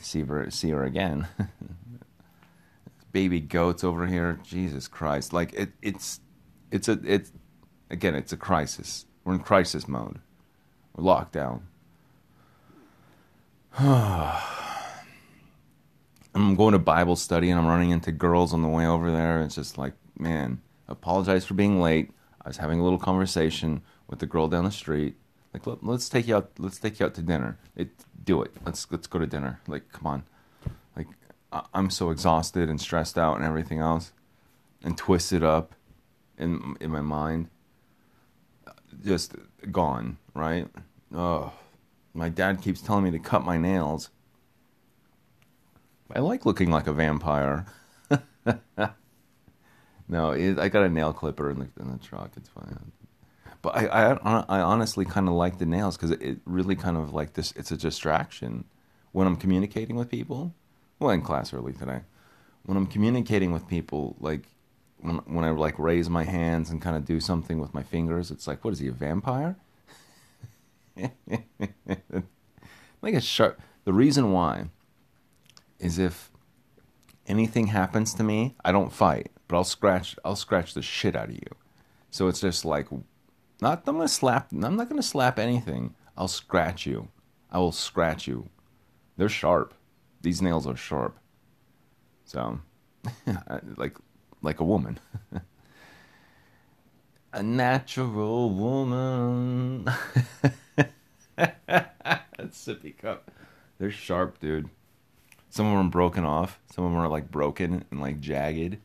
see 0.00 0.22
her, 0.22 0.50
see 0.50 0.70
her 0.70 0.82
again. 0.84 1.28
Baby 3.12 3.40
goats 3.40 3.82
over 3.84 4.06
here, 4.06 4.38
Jesus 4.42 4.88
Christ! 4.88 5.32
Like 5.32 5.52
it, 5.54 5.70
it's, 5.82 6.20
it's 6.70 6.88
a, 6.88 6.98
it's, 7.04 7.32
again, 7.90 8.14
it's 8.14 8.32
a 8.32 8.36
crisis. 8.36 9.06
We're 9.24 9.34
in 9.34 9.40
crisis 9.40 9.88
mode. 9.88 10.18
We're 10.94 11.04
locked 11.04 11.32
down. 11.32 11.66
I'm 16.34 16.54
going 16.56 16.72
to 16.72 16.78
Bible 16.78 17.16
study 17.16 17.50
and 17.50 17.58
I'm 17.58 17.66
running 17.66 17.90
into 17.90 18.12
girls 18.12 18.52
on 18.52 18.62
the 18.62 18.68
way 18.68 18.86
over 18.86 19.10
there. 19.10 19.42
It's 19.42 19.54
just 19.54 19.78
like, 19.78 19.94
man, 20.18 20.60
apologize 20.88 21.44
for 21.44 21.54
being 21.54 21.80
late. 21.80 22.10
I 22.42 22.48
was 22.48 22.58
having 22.58 22.80
a 22.80 22.84
little 22.84 22.98
conversation 22.98 23.82
with 24.08 24.18
the 24.18 24.26
girl 24.26 24.48
down 24.48 24.64
the 24.64 24.70
street. 24.70 25.16
Like, 25.52 25.66
let, 25.66 25.82
us 25.82 26.08
take 26.08 26.28
you 26.28 26.36
out. 26.36 26.50
Let's 26.58 26.78
take 26.78 27.00
you 27.00 27.06
out 27.06 27.14
to 27.14 27.22
dinner. 27.22 27.58
It, 27.76 27.90
do 28.24 28.42
it. 28.42 28.52
Let's 28.64 28.86
let's 28.90 29.06
go 29.06 29.18
to 29.18 29.26
dinner. 29.26 29.60
Like, 29.66 29.90
come 29.92 30.06
on. 30.06 30.24
Like, 30.96 31.08
I'm 31.52 31.90
so 31.90 32.10
exhausted 32.10 32.68
and 32.68 32.80
stressed 32.80 33.16
out 33.16 33.36
and 33.36 33.44
everything 33.44 33.78
else, 33.78 34.12
and 34.82 34.96
twisted 34.96 35.42
up 35.42 35.74
in 36.36 36.76
in 36.80 36.90
my 36.90 37.00
mind. 37.00 37.48
Just 39.04 39.34
gone. 39.70 40.18
Right. 40.34 40.68
Oh, 41.14 41.52
my 42.14 42.28
dad 42.28 42.62
keeps 42.62 42.80
telling 42.80 43.04
me 43.04 43.10
to 43.12 43.18
cut 43.18 43.44
my 43.44 43.56
nails 43.56 44.10
I 46.14 46.20
like 46.20 46.46
looking 46.46 46.70
like 46.70 46.86
a 46.86 46.92
vampire. 46.92 47.66
no, 50.08 50.30
it, 50.30 50.58
I 50.58 50.68
got 50.68 50.84
a 50.84 50.88
nail 50.88 51.12
clipper 51.12 51.50
in 51.50 51.58
the 51.58 51.68
in 51.80 51.92
the 51.92 51.98
truck. 51.98 52.32
It's 52.36 52.48
fine. 52.48 52.92
But 53.60 53.76
I 53.76 54.12
I, 54.12 54.44
I 54.48 54.60
honestly 54.60 55.04
kind 55.04 55.28
of 55.28 55.34
like 55.34 55.58
the 55.58 55.66
nails 55.66 55.96
because 55.96 56.10
it, 56.12 56.22
it 56.22 56.38
really 56.46 56.76
kind 56.76 56.96
of 56.96 57.12
like 57.12 57.34
this. 57.34 57.52
It's 57.56 57.70
a 57.70 57.76
distraction 57.76 58.64
when 59.12 59.26
I'm 59.26 59.36
communicating 59.36 59.96
with 59.96 60.08
people. 60.08 60.54
Well, 60.98 61.10
in 61.10 61.22
class 61.22 61.52
early 61.52 61.72
today, 61.72 62.00
when 62.64 62.76
I'm 62.76 62.86
communicating 62.86 63.52
with 63.52 63.68
people, 63.68 64.16
like 64.20 64.42
when 65.00 65.16
when 65.26 65.44
I 65.44 65.50
like 65.50 65.78
raise 65.78 66.10
my 66.10 66.24
hands 66.24 66.70
and 66.70 66.82
kind 66.82 66.96
of 66.96 67.04
do 67.04 67.20
something 67.20 67.60
with 67.60 67.72
my 67.72 67.82
fingers, 67.82 68.30
it's 68.30 68.46
like, 68.46 68.64
what 68.64 68.72
is 68.72 68.80
he, 68.80 68.88
a 68.88 68.92
vampire? 68.92 69.56
like 73.02 73.14
a 73.14 73.20
sharp. 73.20 73.60
The 73.84 73.92
reason 73.92 74.32
why 74.32 74.66
is 75.78 75.98
if 75.98 76.30
anything 77.26 77.68
happens 77.68 78.12
to 78.14 78.24
me, 78.24 78.56
I 78.64 78.72
don't 78.72 78.92
fight, 78.92 79.30
but 79.46 79.56
I'll 79.56 79.64
scratch 79.64 80.16
I'll 80.24 80.36
scratch 80.36 80.74
the 80.74 80.82
shit 80.82 81.14
out 81.14 81.28
of 81.28 81.34
you. 81.36 81.54
So 82.10 82.26
it's 82.28 82.40
just 82.40 82.64
like 82.64 82.88
not 83.60 83.84
I'm 83.86 83.96
gonna 83.96 84.08
slap 84.08 84.48
I'm 84.52 84.76
not 84.76 84.88
gonna 84.88 85.02
slap 85.02 85.38
anything. 85.38 85.94
I'll 86.16 86.28
scratch 86.28 86.86
you. 86.86 87.08
I 87.50 87.58
will 87.58 87.72
scratch 87.72 88.26
you. 88.26 88.48
They're 89.16 89.28
sharp. 89.28 89.74
These 90.22 90.42
nails 90.42 90.66
are 90.66 90.76
sharp. 90.76 91.18
So 92.24 92.60
like 93.76 93.96
like 94.42 94.60
a 94.60 94.64
woman. 94.64 94.98
a 97.32 97.42
natural 97.42 98.50
woman. 98.50 99.84
Sippy 102.48 102.96
cup. 102.96 103.30
They're 103.78 103.90
sharp, 103.90 104.40
dude. 104.40 104.68
Some 105.50 105.66
of 105.66 105.72
them 105.72 105.86
are 105.86 105.90
broken 105.90 106.24
off. 106.24 106.58
Some 106.72 106.84
of 106.84 106.90
them 106.92 107.00
are 107.00 107.08
like 107.08 107.30
broken 107.30 107.84
and 107.90 108.00
like 108.00 108.20
jagged. 108.20 108.78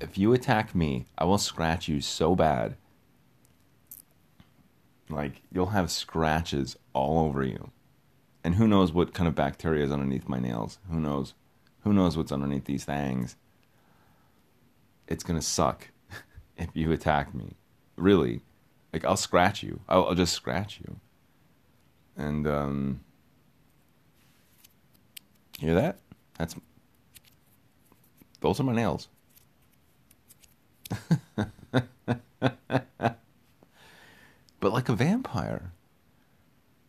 If 0.00 0.18
you 0.18 0.32
attack 0.32 0.74
me, 0.74 1.06
I 1.16 1.24
will 1.24 1.38
scratch 1.38 1.88
you 1.88 2.00
so 2.00 2.34
bad. 2.34 2.76
Like 5.08 5.42
you'll 5.52 5.66
have 5.66 5.90
scratches 5.90 6.76
all 6.92 7.26
over 7.26 7.42
you. 7.42 7.70
And 8.46 8.54
who 8.54 8.68
knows 8.68 8.92
what 8.92 9.12
kind 9.12 9.26
of 9.26 9.34
bacteria 9.34 9.84
is 9.84 9.90
underneath 9.90 10.28
my 10.28 10.38
nails? 10.38 10.78
Who 10.88 11.00
knows? 11.00 11.34
Who 11.80 11.92
knows 11.92 12.16
what's 12.16 12.30
underneath 12.30 12.64
these 12.64 12.84
things? 12.84 13.34
It's 15.08 15.24
gonna 15.24 15.42
suck 15.42 15.88
if 16.56 16.68
you 16.72 16.92
attack 16.92 17.34
me. 17.34 17.56
Really. 17.96 18.42
Like 18.92 19.04
I'll 19.04 19.16
scratch 19.16 19.64
you. 19.64 19.80
I'll, 19.88 20.06
I'll 20.06 20.14
just 20.14 20.32
scratch 20.32 20.78
you. 20.78 21.00
And 22.16 22.46
um 22.46 23.00
Hear 25.58 25.74
that? 25.74 25.98
That's 26.38 26.54
those 28.42 28.60
are 28.60 28.62
my 28.62 28.74
nails. 28.76 29.08
but 34.60 34.72
like 34.72 34.88
a 34.88 34.94
vampire. 34.94 35.72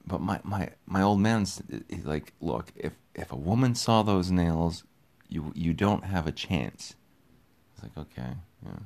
But 0.08 0.22
my, 0.22 0.40
my, 0.44 0.70
my 0.86 1.02
old 1.02 1.20
man's 1.20 1.62
like, 2.04 2.34
look, 2.40 2.72
if 2.76 2.94
if 3.14 3.32
a 3.32 3.36
woman 3.36 3.76
saw 3.76 4.04
those 4.04 4.32
nails, 4.32 4.86
you 5.28 5.52
you 5.54 5.74
don't 5.74 6.06
have 6.06 6.26
a 6.26 6.32
chance. 6.32 6.96
It's 7.74 7.84
like 7.84 7.98
okay, 7.98 8.36
yeah, 8.66 8.80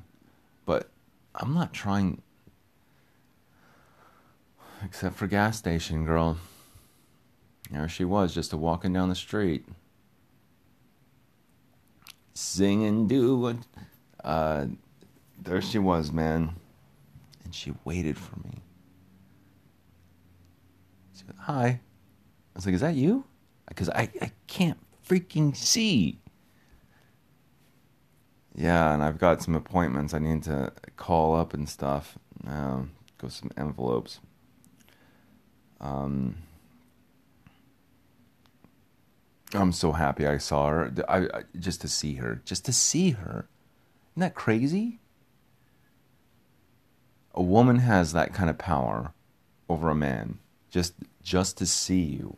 but 0.66 0.90
I'm 1.36 1.54
not 1.54 1.74
trying. 1.74 2.24
Except 4.84 5.16
for 5.16 5.28
gas 5.28 5.60
station 5.60 6.06
girl. 6.06 6.38
There 7.70 7.88
she 7.88 8.04
was, 8.04 8.34
just 8.34 8.52
a 8.52 8.58
walking 8.58 8.92
down 8.92 9.10
the 9.10 9.16
street, 9.16 9.66
singing, 12.34 13.08
doing. 13.08 13.64
Uh, 14.24 14.66
there 15.40 15.62
she 15.62 15.78
was, 15.78 16.12
man, 16.12 16.56
and 17.44 17.54
she 17.54 17.74
waited 17.86 18.18
for 18.18 18.40
me. 18.40 18.58
She 21.22 21.34
"Hi." 21.42 21.66
I 21.68 21.80
was 22.56 22.66
like, 22.66 22.76
"Is 22.76 22.82
that 22.82 22.96
you?" 22.96 23.26
Because 23.68 23.90
I 23.90 24.10
I 24.22 24.32
can't 24.48 24.80
freaking 25.08 25.56
see. 25.56 26.20
Yeah, 28.56 28.94
and 28.94 29.02
I've 29.02 29.18
got 29.18 29.42
some 29.42 29.56
appointments 29.56 30.14
I 30.14 30.20
need 30.20 30.44
to 30.44 30.74
call 30.98 31.36
up 31.36 31.54
and 31.54 31.70
stuff. 31.70 32.18
Um, 32.46 32.92
go 33.18 33.30
some 33.30 33.52
envelopes. 33.56 34.20
Um, 35.80 36.36
I'm 39.54 39.72
so 39.72 39.94
happy 39.94 40.28
I 40.28 40.38
saw 40.38 40.70
her. 40.70 40.94
I, 41.08 41.18
I, 41.18 41.44
just 41.60 41.82
to 41.82 41.88
see 41.88 42.16
her, 42.16 42.42
just 42.46 42.66
to 42.66 42.74
see 42.74 43.12
her. 43.12 43.48
Isn't 44.14 44.22
that 44.22 44.36
crazy? 44.36 45.00
A 47.34 47.42
woman 47.42 47.80
has 47.80 48.12
that 48.12 48.34
kind 48.34 48.50
of 48.50 48.58
power 48.58 49.14
over 49.70 49.90
a 49.90 49.96
man, 49.96 50.40
just 50.72 50.94
just 51.22 51.58
to 51.60 51.68
see 51.68 52.02
you, 52.02 52.38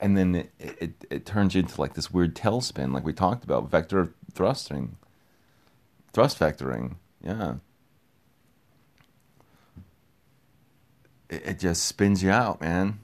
and 0.00 0.16
then 0.16 0.34
it, 0.34 0.50
it, 0.58 1.06
it 1.10 1.26
turns 1.26 1.54
into 1.54 1.80
like 1.80 1.94
this 1.94 2.10
weird 2.10 2.34
tailspin, 2.34 2.92
like 2.92 3.04
we 3.04 3.12
talked 3.12 3.44
about, 3.44 3.70
vector 3.70 4.12
thrusting, 4.32 4.96
thrust 6.12 6.40
vectoring. 6.40 6.96
Yeah, 7.22 7.56
it, 11.28 11.42
it 11.46 11.58
just 11.60 11.84
spins 11.84 12.22
you 12.22 12.30
out, 12.30 12.60
man, 12.60 12.98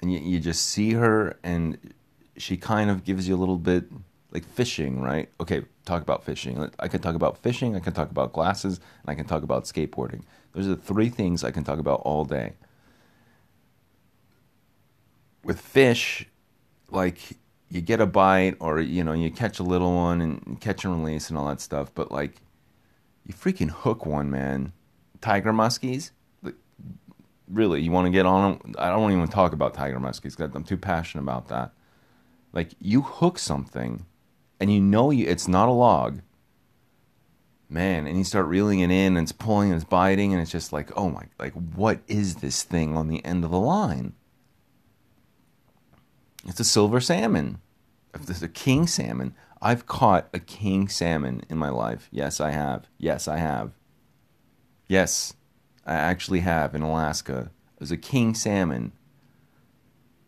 and 0.00 0.12
you 0.12 0.20
you 0.20 0.38
just 0.38 0.64
see 0.66 0.92
her 0.92 1.36
and 1.42 1.92
she 2.36 2.56
kind 2.56 2.88
of 2.90 3.04
gives 3.04 3.28
you 3.28 3.34
a 3.34 3.38
little 3.38 3.58
bit 3.58 3.84
like 4.30 4.44
fishing, 4.44 5.00
right? 5.00 5.28
Okay, 5.40 5.62
talk 5.84 6.02
about 6.02 6.24
fishing. 6.24 6.70
I 6.78 6.88
can 6.88 7.00
talk 7.00 7.14
about 7.14 7.38
fishing, 7.38 7.74
I 7.74 7.80
can 7.80 7.92
talk 7.92 8.10
about 8.10 8.32
glasses, 8.32 8.80
and 9.02 9.10
I 9.10 9.14
can 9.14 9.26
talk 9.26 9.42
about 9.42 9.64
skateboarding. 9.64 10.22
Those 10.52 10.66
are 10.66 10.74
the 10.74 10.76
three 10.76 11.08
things 11.08 11.44
I 11.44 11.50
can 11.50 11.64
talk 11.64 11.78
about 11.78 12.02
all 12.04 12.24
day. 12.24 12.52
With 15.44 15.60
fish, 15.60 16.26
like 16.90 17.18
you 17.70 17.80
get 17.80 18.00
a 18.00 18.06
bite 18.06 18.56
or 18.60 18.80
you 18.80 19.04
know, 19.04 19.12
you 19.12 19.30
catch 19.30 19.58
a 19.58 19.62
little 19.62 19.94
one 19.94 20.20
and 20.20 20.60
catch 20.60 20.84
and 20.84 21.04
release 21.04 21.28
and 21.28 21.38
all 21.38 21.48
that 21.48 21.60
stuff, 21.60 21.92
but 21.94 22.10
like 22.10 22.36
you 23.26 23.34
freaking 23.34 23.70
hook 23.70 24.06
one, 24.06 24.30
man. 24.30 24.72
Tiger 25.20 25.52
muskies, 25.52 26.12
like, 26.42 26.54
really, 27.48 27.80
you 27.82 27.90
want 27.90 28.06
to 28.06 28.10
get 28.10 28.24
on 28.24 28.58
them? 28.58 28.74
I 28.78 28.88
don't 28.88 29.10
even 29.10 29.26
talk 29.26 29.52
about 29.52 29.74
tiger 29.74 29.98
muskies 29.98 30.38
I'm 30.54 30.62
too 30.62 30.76
passionate 30.76 31.22
about 31.22 31.48
that 31.48 31.72
like 32.52 32.70
you 32.80 33.02
hook 33.02 33.38
something 33.38 34.06
and 34.60 34.72
you 34.72 34.80
know 34.80 35.10
you 35.10 35.26
it's 35.26 35.48
not 35.48 35.68
a 35.68 35.72
log. 35.72 36.20
Man, 37.70 38.06
and 38.06 38.16
you 38.16 38.24
start 38.24 38.46
reeling 38.46 38.80
it 38.80 38.90
in 38.90 39.18
and 39.18 39.24
it's 39.24 39.32
pulling 39.32 39.70
and 39.70 39.76
it's 39.76 39.88
biting 39.88 40.32
and 40.32 40.40
it's 40.40 40.50
just 40.50 40.72
like, 40.72 40.90
oh 40.96 41.10
my 41.10 41.24
like 41.38 41.52
what 41.52 42.00
is 42.08 42.36
this 42.36 42.62
thing 42.62 42.96
on 42.96 43.08
the 43.08 43.24
end 43.24 43.44
of 43.44 43.50
the 43.50 43.60
line? 43.60 44.14
It's 46.46 46.60
a 46.60 46.64
silver 46.64 47.00
salmon. 47.00 47.60
If 48.14 48.42
a 48.42 48.48
king 48.48 48.86
salmon, 48.86 49.34
I've 49.60 49.86
caught 49.86 50.28
a 50.32 50.38
king 50.38 50.88
salmon 50.88 51.42
in 51.48 51.58
my 51.58 51.68
life. 51.68 52.08
Yes, 52.10 52.40
I 52.40 52.50
have. 52.50 52.88
Yes, 52.96 53.28
I 53.28 53.38
have. 53.38 53.72
Yes, 54.86 55.34
I 55.84 55.94
actually 55.94 56.40
have 56.40 56.74
in 56.74 56.82
Alaska. 56.82 57.50
It 57.74 57.80
was 57.80 57.90
a 57.90 57.96
king 57.96 58.34
salmon. 58.34 58.92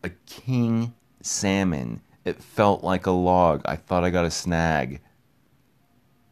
A 0.03 0.09
king 0.25 0.93
salmon. 1.21 2.01
It 2.25 2.43
felt 2.43 2.83
like 2.83 3.05
a 3.05 3.11
log. 3.11 3.61
I 3.65 3.75
thought 3.75 4.03
I 4.03 4.09
got 4.09 4.25
a 4.25 4.31
snag. 4.31 5.01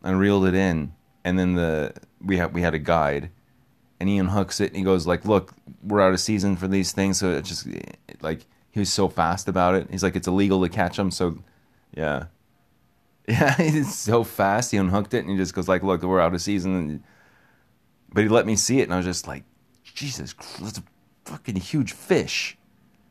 I 0.03 0.11
reeled 0.11 0.45
it 0.45 0.53
in, 0.53 0.93
and 1.23 1.37
then 1.37 1.55
the 1.55 1.93
we 2.21 2.37
had 2.37 2.53
we 2.53 2.61
had 2.61 2.73
a 2.73 2.79
guide, 2.79 3.31
and 3.99 4.07
he 4.07 4.17
unhooks 4.17 4.61
it, 4.61 4.67
and 4.67 4.77
he 4.77 4.83
goes 4.83 5.05
like, 5.05 5.25
"Look, 5.25 5.53
we're 5.83 6.01
out 6.01 6.13
of 6.13 6.19
season 6.19 6.55
for 6.55 6.67
these 6.67 6.91
things, 6.91 7.17
so 7.17 7.31
it 7.31 7.43
just 7.43 7.67
like 8.21 8.45
he 8.71 8.79
was 8.79 8.91
so 8.91 9.09
fast 9.09 9.47
about 9.47 9.75
it. 9.75 9.87
He's 9.89 10.03
like, 10.03 10.15
it's 10.15 10.27
illegal 10.27 10.61
to 10.61 10.69
catch 10.69 10.97
them, 10.97 11.11
so 11.11 11.39
yeah, 11.95 12.25
yeah, 13.27 13.55
he's 13.55 13.95
so 13.95 14.23
fast. 14.23 14.71
He 14.71 14.77
unhooked 14.77 15.13
it, 15.13 15.19
and 15.19 15.29
he 15.29 15.37
just 15.37 15.53
goes 15.53 15.67
like, 15.67 15.83
"Look, 15.83 16.01
we're 16.03 16.19
out 16.19 16.33
of 16.33 16.41
season." 16.41 17.03
But 18.11 18.23
he 18.23 18.29
let 18.29 18.45
me 18.45 18.55
see 18.55 18.79
it, 18.79 18.83
and 18.83 18.93
I 18.93 18.97
was 18.97 19.05
just 19.05 19.27
like, 19.27 19.43
"Jesus, 19.83 20.33
that's 20.59 20.79
a 20.79 20.83
fucking 21.25 21.57
huge 21.57 21.93
fish!" 21.93 22.57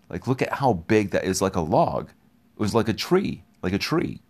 Like, 0.08 0.26
look 0.26 0.42
at 0.42 0.54
how 0.54 0.72
big 0.72 1.10
that 1.10 1.24
is, 1.24 1.42
like 1.42 1.56
a 1.56 1.60
log. 1.60 2.08
It 2.08 2.60
was 2.60 2.74
like 2.74 2.88
a 2.88 2.94
tree, 2.94 3.44
like 3.62 3.72
a 3.72 3.78
tree. 3.78 4.22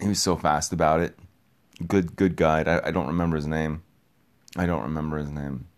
He 0.00 0.08
was 0.08 0.20
so 0.20 0.36
fast 0.36 0.72
about 0.72 1.00
it. 1.00 1.16
Good, 1.86 2.16
good 2.16 2.36
guide. 2.36 2.66
I, 2.66 2.80
I 2.86 2.90
don't 2.90 3.06
remember 3.06 3.36
his 3.36 3.46
name. 3.46 3.82
I 4.56 4.66
don't 4.66 4.82
remember 4.82 5.18
his 5.18 5.30
name. 5.30 5.68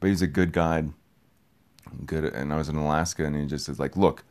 But 0.00 0.08
he's 0.08 0.22
a 0.22 0.26
good 0.26 0.52
guide. 0.52 0.92
Good. 2.06 2.24
And 2.24 2.52
I 2.52 2.56
was 2.56 2.68
in 2.68 2.76
Alaska, 2.76 3.24
and 3.24 3.36
he 3.36 3.46
just 3.46 3.68
is 3.68 3.78
like, 3.78 3.96
"Look, 3.96 4.24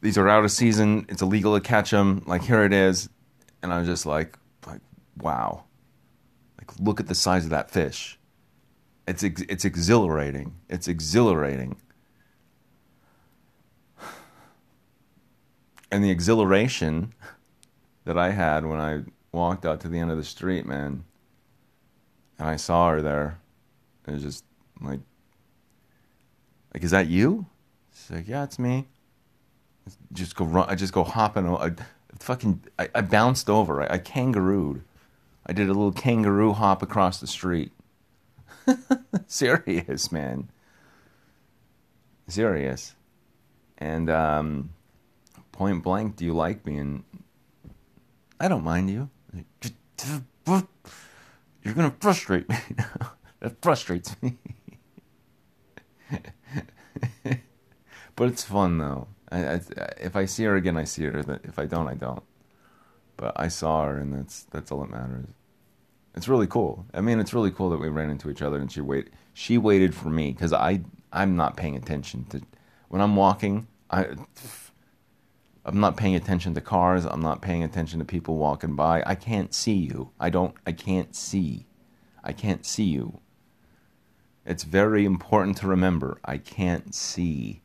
these 0.00 0.18
are 0.18 0.28
out 0.28 0.44
of 0.44 0.50
season. 0.50 1.06
It's 1.08 1.22
illegal 1.22 1.54
to 1.54 1.60
catch 1.60 1.90
them. 1.90 2.22
Like 2.26 2.42
here 2.42 2.64
it 2.64 2.72
is." 2.72 3.08
And 3.62 3.72
I 3.72 3.78
was 3.78 3.86
just 3.86 4.06
like, 4.06 4.38
"Like 4.66 4.80
wow." 5.16 5.64
Like 6.58 6.78
look 6.80 7.00
at 7.00 7.08
the 7.08 7.14
size 7.14 7.44
of 7.44 7.50
that 7.50 7.70
fish. 7.70 8.18
It's 9.06 9.22
it's 9.22 9.64
exhilarating. 9.64 10.54
It's 10.68 10.88
exhilarating. 10.88 11.76
and 15.90 16.04
the 16.04 16.10
exhilaration 16.10 17.12
that 18.04 18.16
I 18.18 18.30
had 18.30 18.64
when 18.66 18.80
I 18.80 19.02
walked 19.32 19.64
out 19.64 19.80
to 19.80 19.88
the 19.88 19.98
end 19.98 20.10
of 20.10 20.16
the 20.16 20.24
street, 20.24 20.66
man, 20.66 21.04
and 22.38 22.48
I 22.48 22.56
saw 22.56 22.90
her 22.90 23.02
there, 23.02 23.38
it 24.06 24.12
was 24.12 24.22
just 24.22 24.44
like, 24.80 25.00
like, 26.72 26.82
is 26.82 26.90
that 26.90 27.08
you? 27.08 27.46
She's 27.92 28.10
like, 28.10 28.28
yeah, 28.28 28.44
it's 28.44 28.58
me. 28.58 28.88
Just 30.12 30.36
go 30.36 30.44
run. 30.44 30.68
I 30.68 30.74
just 30.74 30.92
go 30.92 31.04
hopping. 31.04 31.46
I 31.48 31.72
fucking. 32.18 32.64
I, 32.78 32.88
I 32.94 33.00
bounced 33.00 33.50
over. 33.50 33.82
I, 33.82 33.94
I 33.94 33.98
kangarooed. 33.98 34.82
I 35.46 35.52
did 35.52 35.68
a 35.68 35.72
little 35.72 35.92
kangaroo 35.92 36.52
hop 36.52 36.82
across 36.82 37.18
the 37.20 37.26
street. 37.26 37.72
Serious, 39.26 40.12
man. 40.12 40.50
Serious. 42.28 42.94
And 43.78 44.08
um, 44.08 44.70
point 45.50 45.82
blank, 45.82 46.16
"Do 46.16 46.24
you 46.24 46.32
like 46.32 46.64
me?" 46.64 46.78
And 46.78 47.02
I 48.38 48.46
don't 48.48 48.62
mind 48.64 48.88
you. 48.88 49.10
You're 50.46 51.74
gonna 51.74 51.94
frustrate 52.00 52.48
me. 52.48 52.56
that 53.40 53.60
frustrates 53.60 54.14
me. 54.22 54.38
But 58.22 58.28
it's 58.28 58.44
fun 58.44 58.78
though. 58.78 59.08
I, 59.32 59.54
I, 59.54 59.60
if 60.00 60.14
I 60.14 60.26
see 60.26 60.44
her 60.44 60.54
again, 60.54 60.76
I 60.76 60.84
see 60.84 61.02
her. 61.06 61.40
If 61.42 61.58
I 61.58 61.66
don't, 61.66 61.88
I 61.88 61.94
don't. 61.94 62.22
But 63.16 63.32
I 63.34 63.48
saw 63.48 63.84
her, 63.86 63.98
and 63.98 64.14
that's 64.14 64.44
that's 64.44 64.70
all 64.70 64.78
that 64.82 64.90
matters. 64.92 65.26
It's 66.14 66.28
really 66.28 66.46
cool. 66.46 66.86
I 66.94 67.00
mean, 67.00 67.18
it's 67.18 67.34
really 67.34 67.50
cool 67.50 67.68
that 67.70 67.80
we 67.80 67.88
ran 67.88 68.10
into 68.10 68.30
each 68.30 68.40
other, 68.40 68.58
and 68.58 68.70
she 68.70 68.80
wait. 68.80 69.10
She 69.34 69.58
waited 69.58 69.92
for 69.92 70.08
me 70.08 70.30
because 70.30 70.52
I 70.52 70.82
I'm 71.12 71.34
not 71.34 71.56
paying 71.56 71.74
attention 71.74 72.24
to 72.26 72.42
when 72.90 73.02
I'm 73.02 73.16
walking. 73.16 73.66
I 73.90 74.10
I'm 75.64 75.80
not 75.80 75.96
paying 75.96 76.14
attention 76.14 76.54
to 76.54 76.60
cars. 76.60 77.04
I'm 77.04 77.22
not 77.22 77.42
paying 77.42 77.64
attention 77.64 77.98
to 77.98 78.04
people 78.04 78.36
walking 78.36 78.76
by. 78.76 79.02
I 79.04 79.16
can't 79.16 79.52
see 79.52 79.74
you. 79.74 80.12
I 80.20 80.30
don't. 80.30 80.54
I 80.64 80.70
can't 80.70 81.16
see. 81.16 81.66
I 82.22 82.32
can't 82.32 82.64
see 82.64 82.84
you. 82.84 83.18
It's 84.46 84.62
very 84.62 85.04
important 85.04 85.56
to 85.56 85.66
remember. 85.66 86.20
I 86.24 86.38
can't 86.38 86.94
see. 86.94 87.61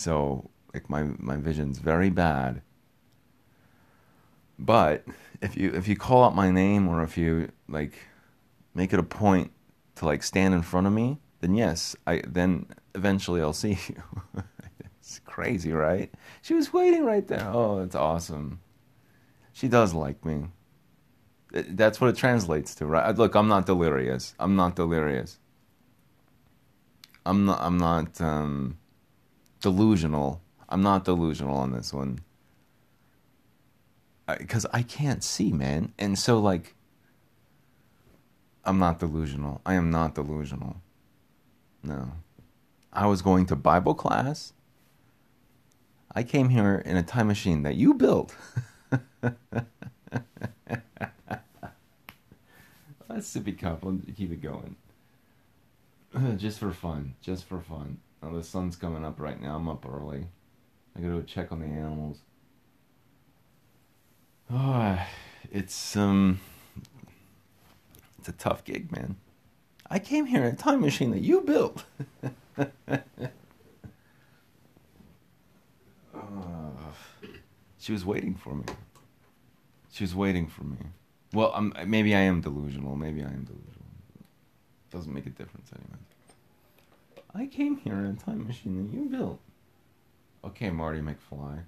So 0.00 0.48
like 0.72 0.88
my 0.88 1.02
my 1.18 1.36
vision's 1.36 1.78
very 1.78 2.08
bad. 2.08 2.62
But 4.58 5.04
if 5.42 5.58
you 5.58 5.72
if 5.74 5.88
you 5.88 5.96
call 5.96 6.24
out 6.24 6.34
my 6.34 6.50
name 6.50 6.88
or 6.88 7.02
if 7.02 7.18
you 7.18 7.52
like 7.68 7.92
make 8.74 8.94
it 8.94 8.98
a 8.98 9.02
point 9.02 9.52
to 9.96 10.06
like 10.06 10.22
stand 10.22 10.54
in 10.54 10.62
front 10.62 10.86
of 10.86 10.94
me, 10.94 11.18
then 11.40 11.54
yes, 11.54 11.94
I 12.06 12.22
then 12.26 12.66
eventually 12.94 13.42
I'll 13.42 13.52
see 13.52 13.78
you. 13.88 14.42
it's 14.98 15.20
crazy, 15.26 15.72
right? 15.72 16.10
She 16.40 16.54
was 16.54 16.72
waiting 16.72 17.04
right 17.04 17.28
there. 17.28 17.46
Oh, 17.52 17.80
it's 17.80 17.94
awesome. 17.94 18.60
She 19.52 19.68
does 19.68 19.92
like 19.92 20.24
me. 20.24 20.46
That's 21.52 22.00
what 22.00 22.08
it 22.08 22.16
translates 22.16 22.74
to, 22.76 22.86
right? 22.86 23.14
Look, 23.14 23.34
I'm 23.34 23.48
not 23.48 23.66
delirious. 23.66 24.34
I'm 24.38 24.56
not 24.56 24.76
delirious. 24.76 25.38
I'm 27.26 27.44
not. 27.44 27.60
I'm 27.60 27.76
not 27.76 28.18
um, 28.22 28.78
delusional. 29.60 30.40
I'm 30.68 30.82
not 30.82 31.04
delusional 31.04 31.56
on 31.56 31.72
this 31.72 31.92
one 31.92 32.20
because 34.38 34.66
I 34.72 34.82
can't 34.82 35.22
see, 35.24 35.52
man. 35.52 35.92
And 35.98 36.18
so, 36.18 36.38
like, 36.38 36.74
I'm 38.64 38.78
not 38.78 38.98
delusional. 38.98 39.60
I 39.64 39.74
am 39.74 39.90
not 39.90 40.14
delusional. 40.14 40.80
No. 41.82 42.12
I 42.92 43.06
was 43.06 43.22
going 43.22 43.46
to 43.46 43.56
Bible 43.56 43.94
class. 43.94 44.52
I 46.14 46.22
came 46.22 46.48
here 46.48 46.82
in 46.84 46.96
a 46.96 47.02
time 47.02 47.28
machine 47.28 47.62
that 47.62 47.76
you 47.76 47.94
built. 47.94 48.34
That's 53.08 53.32
to 53.32 53.40
be 53.40 53.52
couple. 53.52 53.98
Keep 54.16 54.32
it 54.32 54.42
going. 54.42 54.76
Just 56.36 56.58
for 56.58 56.72
fun. 56.72 57.14
Just 57.20 57.44
for 57.44 57.60
fun. 57.60 57.98
Oh, 58.22 58.34
the 58.34 58.42
sun's 58.42 58.76
coming 58.76 59.04
up 59.04 59.18
right 59.18 59.40
now. 59.40 59.56
I'm 59.56 59.68
up 59.68 59.86
early. 59.86 60.26
I 60.96 61.00
gotta 61.00 61.14
go 61.14 61.22
check 61.22 61.52
on 61.52 61.60
the 61.60 61.66
animals. 61.66 62.18
Oh, 64.52 64.98
it's 65.50 65.96
um, 65.96 66.40
it's 68.18 68.28
a 68.28 68.32
tough 68.32 68.64
gig, 68.64 68.92
man. 68.92 69.16
I 69.88 69.98
came 69.98 70.26
here 70.26 70.44
in 70.44 70.54
a 70.54 70.56
time 70.56 70.80
machine 70.80 71.10
that 71.12 71.22
you 71.22 71.40
built. 71.40 71.84
uh, 72.58 72.66
she 77.78 77.92
was 77.92 78.04
waiting 78.04 78.34
for 78.34 78.54
me. 78.54 78.64
She 79.90 80.04
was 80.04 80.14
waiting 80.14 80.46
for 80.46 80.64
me. 80.64 80.76
Well, 81.32 81.52
um, 81.54 81.72
maybe 81.86 82.14
I 82.14 82.20
am 82.20 82.40
delusional. 82.40 82.96
Maybe 82.96 83.22
I 83.22 83.28
am 83.28 83.44
delusional. 83.44 83.66
Doesn't 84.90 85.12
make 85.12 85.26
a 85.26 85.30
difference 85.30 85.70
anyway. 85.74 85.98
I 87.34 87.46
came 87.46 87.76
here 87.76 87.94
in 87.94 88.06
a 88.06 88.12
time 88.14 88.46
machine 88.46 88.90
that 88.90 88.96
you 88.96 89.08
built. 89.08 89.40
Okay, 90.44 90.70
Marty 90.70 91.00
McFly. 91.00 91.64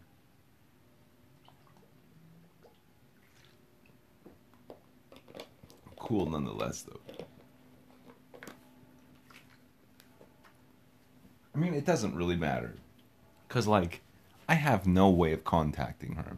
cool 6.03 6.27
nonetheless, 6.27 6.83
though. 6.83 7.01
I 11.55 11.59
mean, 11.59 11.75
it 11.75 11.87
doesn't 11.87 12.15
really 12.15 12.37
matter. 12.37 12.75
Because, 13.49 13.67
like, 13.67 14.03
I 14.49 14.55
have 14.55 14.87
no 14.87 15.09
way 15.09 15.33
of 15.33 15.45
contacting 15.45 16.17
her. 16.17 16.37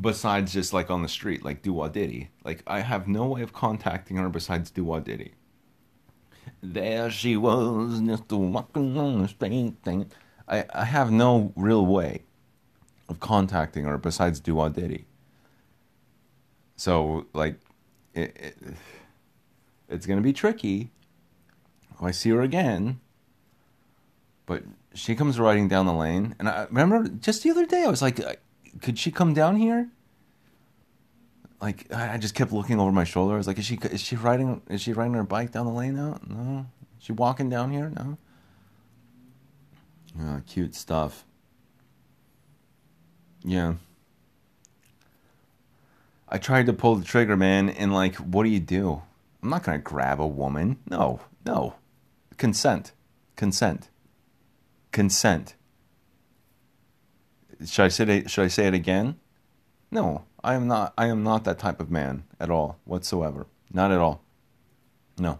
Besides 0.00 0.52
just, 0.52 0.72
like, 0.72 0.90
on 0.90 1.02
the 1.02 1.08
street, 1.08 1.44
like 1.44 1.62
Do 1.62 1.88
Diddy. 1.88 2.30
Like, 2.42 2.62
I 2.66 2.80
have 2.80 3.06
no 3.06 3.26
way 3.26 3.42
of 3.42 3.52
contacting 3.52 4.16
her 4.16 4.28
besides 4.28 4.70
Do 4.70 5.00
Diddy. 5.00 5.34
There 6.62 7.10
she 7.10 7.36
was, 7.36 8.00
just 8.00 8.30
walking 8.30 8.96
on 8.96 9.22
the 9.22 9.28
street 9.28 9.74
thing. 9.82 10.10
I, 10.48 10.64
I 10.72 10.84
have 10.84 11.10
no 11.10 11.52
real 11.56 11.84
way 11.84 12.22
of 13.08 13.20
contacting 13.20 13.84
her 13.84 13.98
besides 13.98 14.40
Do 14.40 14.68
Diddy. 14.68 15.06
So 16.76 17.26
like, 17.32 17.60
it, 18.14 18.36
it 18.36 18.56
it's 19.88 20.06
gonna 20.06 20.20
be 20.20 20.32
tricky. 20.32 20.90
If 21.92 22.02
I 22.02 22.10
see 22.10 22.30
her 22.30 22.42
again, 22.42 23.00
but 24.46 24.62
she 24.94 25.14
comes 25.14 25.38
riding 25.38 25.68
down 25.68 25.86
the 25.86 25.92
lane, 25.92 26.34
and 26.38 26.48
I 26.48 26.64
remember 26.64 27.08
just 27.08 27.42
the 27.42 27.50
other 27.50 27.66
day 27.66 27.84
I 27.84 27.88
was 27.88 28.02
like, 28.02 28.20
uh, 28.20 28.34
could 28.80 28.98
she 28.98 29.10
come 29.10 29.34
down 29.34 29.56
here? 29.56 29.90
Like 31.62 31.94
I 31.94 32.18
just 32.18 32.34
kept 32.34 32.52
looking 32.52 32.80
over 32.80 32.90
my 32.90 33.04
shoulder. 33.04 33.34
I 33.34 33.36
was 33.36 33.46
like, 33.46 33.56
is 33.56 33.64
she 33.64 33.76
is 33.76 34.00
she 34.00 34.16
riding 34.16 34.60
is 34.68 34.82
she 34.82 34.92
riding 34.92 35.14
her 35.14 35.22
bike 35.22 35.52
down 35.52 35.66
the 35.66 35.72
lane 35.72 35.94
now? 35.94 36.18
No. 36.26 36.66
Is 36.98 37.06
she 37.06 37.12
walking 37.12 37.48
down 37.48 37.70
here? 37.70 37.88
No. 37.88 38.18
Oh, 40.20 40.42
cute 40.44 40.74
stuff. 40.74 41.24
Yeah. 43.44 43.74
I 46.28 46.38
tried 46.38 46.66
to 46.66 46.72
pull 46.72 46.96
the 46.96 47.04
trigger, 47.04 47.36
man, 47.36 47.68
and 47.68 47.94
like, 47.94 48.16
what 48.16 48.42
do 48.42 48.48
you 48.48 48.60
do? 48.60 49.02
I'm 49.40 49.50
not 49.50 49.62
gonna 49.62 49.78
grab 49.78 50.20
a 50.20 50.26
woman. 50.26 50.78
No, 50.90 51.20
no. 51.46 51.76
Consent. 52.38 52.90
Consent. 53.36 53.88
Consent. 54.90 55.54
Should 57.64 57.84
I 57.84 57.88
say 57.88 58.04
it, 58.18 58.30
should 58.30 58.44
I 58.44 58.48
say 58.48 58.66
it 58.66 58.74
again? 58.74 59.20
No, 59.92 60.24
I 60.44 60.54
am 60.54 60.66
not 60.66 60.92
I 60.98 61.06
am 61.06 61.22
not 61.22 61.44
that 61.44 61.58
type 61.58 61.80
of 61.80 61.90
man 61.90 62.24
at 62.40 62.50
all 62.50 62.78
whatsoever. 62.84 63.46
Not 63.72 63.92
at 63.92 63.98
all. 63.98 64.22
No. 65.18 65.38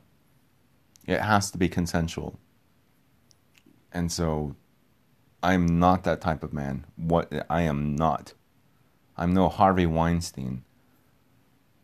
It 1.06 1.20
has 1.20 1.50
to 1.50 1.58
be 1.58 1.68
consensual. 1.68 2.38
And 3.92 4.10
so 4.10 4.54
I'm 5.42 5.78
not 5.78 6.04
that 6.04 6.20
type 6.20 6.42
of 6.42 6.52
man. 6.52 6.86
What 6.96 7.32
I 7.50 7.62
am 7.62 7.96
not. 7.96 8.34
I'm 9.16 9.34
no 9.34 9.48
Harvey 9.48 9.86
Weinstein 9.86 10.64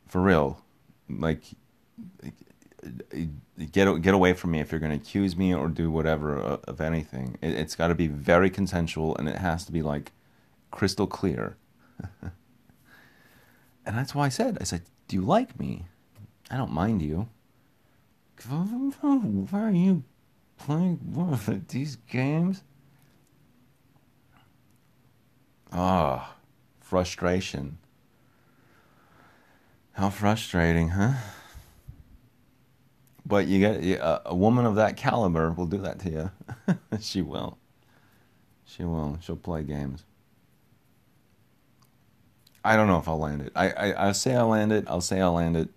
for 0.08 0.22
real, 0.22 0.62
like 1.08 1.42
get 3.70 4.02
get 4.02 4.14
away 4.14 4.32
from 4.32 4.52
me 4.52 4.60
if 4.60 4.72
you're 4.72 4.80
going 4.80 4.90
to 4.90 4.96
accuse 4.96 5.36
me 5.36 5.54
or 5.54 5.68
do 5.68 5.90
whatever 5.90 6.40
uh, 6.40 6.56
of 6.64 6.80
anything. 6.80 7.36
It, 7.42 7.56
has 7.56 7.74
got 7.74 7.88
to 7.88 7.94
be 7.94 8.06
very 8.06 8.50
consensual 8.50 9.16
and 9.16 9.28
it 9.28 9.36
has 9.36 9.64
to 9.66 9.72
be 9.72 9.82
like 9.82 10.12
crystal 10.70 11.06
clear. 11.06 11.56
and 13.88 13.96
that's 13.96 14.14
why 14.14 14.26
I 14.26 14.28
said, 14.28 14.58
I 14.60 14.64
said, 14.64 14.82
"Do 15.08 15.16
you 15.16 15.22
like 15.22 15.58
me? 15.58 15.86
I 16.50 16.58
don't 16.58 16.72
mind 16.72 17.00
you." 17.00 17.28
Why 18.46 19.46
are 19.52 19.70
you 19.72 20.04
playing 20.58 21.00
these 21.68 21.96
games? 21.96 22.62
Ah, 25.72 26.30
oh, 26.30 26.36
frustration. 26.80 27.78
How 29.92 30.10
frustrating, 30.10 30.90
huh? 30.90 31.14
But 33.26 33.48
you 33.48 33.58
get 33.58 33.82
a, 33.82 34.28
a 34.28 34.34
woman 34.34 34.66
of 34.66 34.76
that 34.76 34.96
caliber 34.96 35.50
will 35.50 35.66
do 35.66 35.78
that 35.78 35.98
to 36.00 36.10
you. 36.10 36.30
she 37.00 37.22
will. 37.22 37.58
She 38.64 38.84
will. 38.84 39.18
She'll 39.20 39.36
play 39.36 39.64
games. 39.64 40.04
I 42.68 42.76
don't 42.76 42.86
know 42.86 42.98
if 42.98 43.08
I'll 43.08 43.18
land 43.18 43.40
it. 43.40 43.52
I, 43.56 43.70
I 43.70 43.90
I'll 43.92 44.12
say 44.12 44.34
I'll 44.34 44.48
land 44.48 44.72
it. 44.72 44.84
I'll 44.88 45.00
say 45.00 45.22
I'll 45.22 45.32
land 45.32 45.56
it. 45.56 45.70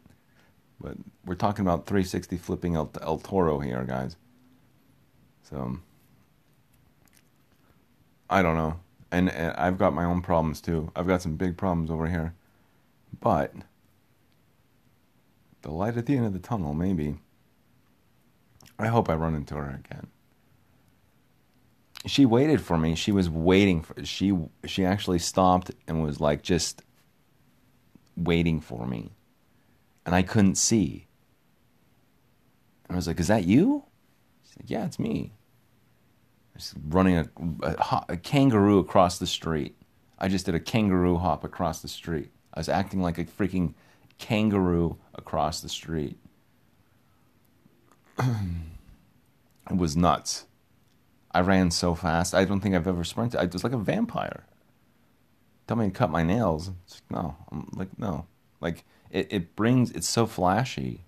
But 0.82 0.97
we're 1.25 1.36
talking 1.36 1.65
about 1.65 1.86
360 1.86 2.36
flipping 2.36 2.75
El, 2.75 2.91
El 3.01 3.17
Toro 3.17 3.60
here, 3.60 3.86
guys. 3.86 4.17
So 5.49 5.80
I 8.30 8.41
don't 8.41 8.58
know. 8.58 8.82
And, 9.10 9.30
and 9.30 9.56
I've 9.56 9.77
got 9.77 9.93
my 9.93 10.04
own 10.04 10.21
problems 10.21 10.60
too. 10.60 10.91
I've 10.93 11.08
got 11.08 11.21
some 11.21 11.38
big 11.38 11.56
problems 11.56 11.89
over 11.89 12.08
here. 12.08 12.34
But 13.21 13.54
the 15.62 15.71
light 15.71 15.95
at 15.95 16.08
the 16.08 16.17
end 16.17 16.25
of 16.25 16.34
the 16.34 16.39
tunnel, 16.39 16.73
maybe. 16.73 17.15
I 18.77 18.88
hope 18.88 19.10
I 19.10 19.13
run 19.13 19.34
into 19.34 19.56
her 19.56 19.80
again. 19.86 20.08
She 22.06 22.26
waited 22.26 22.62
for 22.62 22.78
me. 22.78 22.96
She 22.96 23.12
was 23.12 23.30
waiting 23.30 23.82
for 23.82 24.04
she 24.04 24.38
she 24.66 24.86
actually 24.86 25.20
stopped 25.20 25.72
and 25.88 26.04
was 26.04 26.20
like 26.20 26.42
just 26.42 26.84
waiting 28.18 28.60
for 28.60 28.88
me. 28.88 29.12
And 30.06 30.16
I 30.16 30.24
couldn't 30.24 30.56
see. 30.56 31.08
And 32.88 32.96
I 32.96 32.98
was 32.98 33.08
like, 33.08 33.20
"Is 33.20 33.28
that 33.28 33.46
you?" 33.46 33.84
She's 34.44 34.58
like, 34.58 34.70
"Yeah, 34.70 34.86
it's 34.86 35.00
me." 35.00 35.32
I 36.54 36.58
was 36.58 36.74
running 36.90 37.18
a, 37.18 37.30
a, 37.62 38.06
a 38.10 38.18
kangaroo 38.18 38.80
across 38.80 39.20
the 39.20 39.28
street. 39.28 39.76
I 40.18 40.28
just 40.28 40.46
did 40.46 40.56
a 40.56 40.60
kangaroo 40.60 41.18
hop 41.18 41.44
across 41.44 41.82
the 41.82 41.88
street. 41.88 42.32
I 42.54 42.60
was 42.60 42.70
acting 42.70 43.02
like 43.02 43.18
a 43.18 43.26
freaking 43.26 43.74
kangaroo 44.18 44.98
across 45.16 45.62
the 45.62 45.70
street. 45.70 46.18
it 48.20 49.78
was 49.78 49.96
nuts. 49.96 50.46
I 51.34 51.41
ran 51.41 51.72
so 51.72 51.96
fast. 51.96 52.34
I 52.36 52.46
don't 52.46 52.60
think 52.60 52.76
I've 52.76 52.88
ever 52.88 53.04
sprinted. 53.04 53.39
I 53.39 53.46
was 53.46 53.63
like 53.63 53.74
a 53.74 53.78
vampire. 53.78 54.46
Tell 55.67 55.78
me 55.78 55.86
to 55.86 55.91
cut 55.91 56.10
my 56.10 56.24
nails. 56.24 56.72
It's 56.86 57.02
Like, 57.10 57.24
no, 57.24 57.36
I'm 57.52 57.70
like 57.74 57.98
no. 57.98 58.26
Like 58.60 58.84
it, 59.10 59.28
it 59.32 59.56
brings. 59.56 59.91
It's 59.91 60.10
so 60.10 60.26
flashy. 60.26 61.06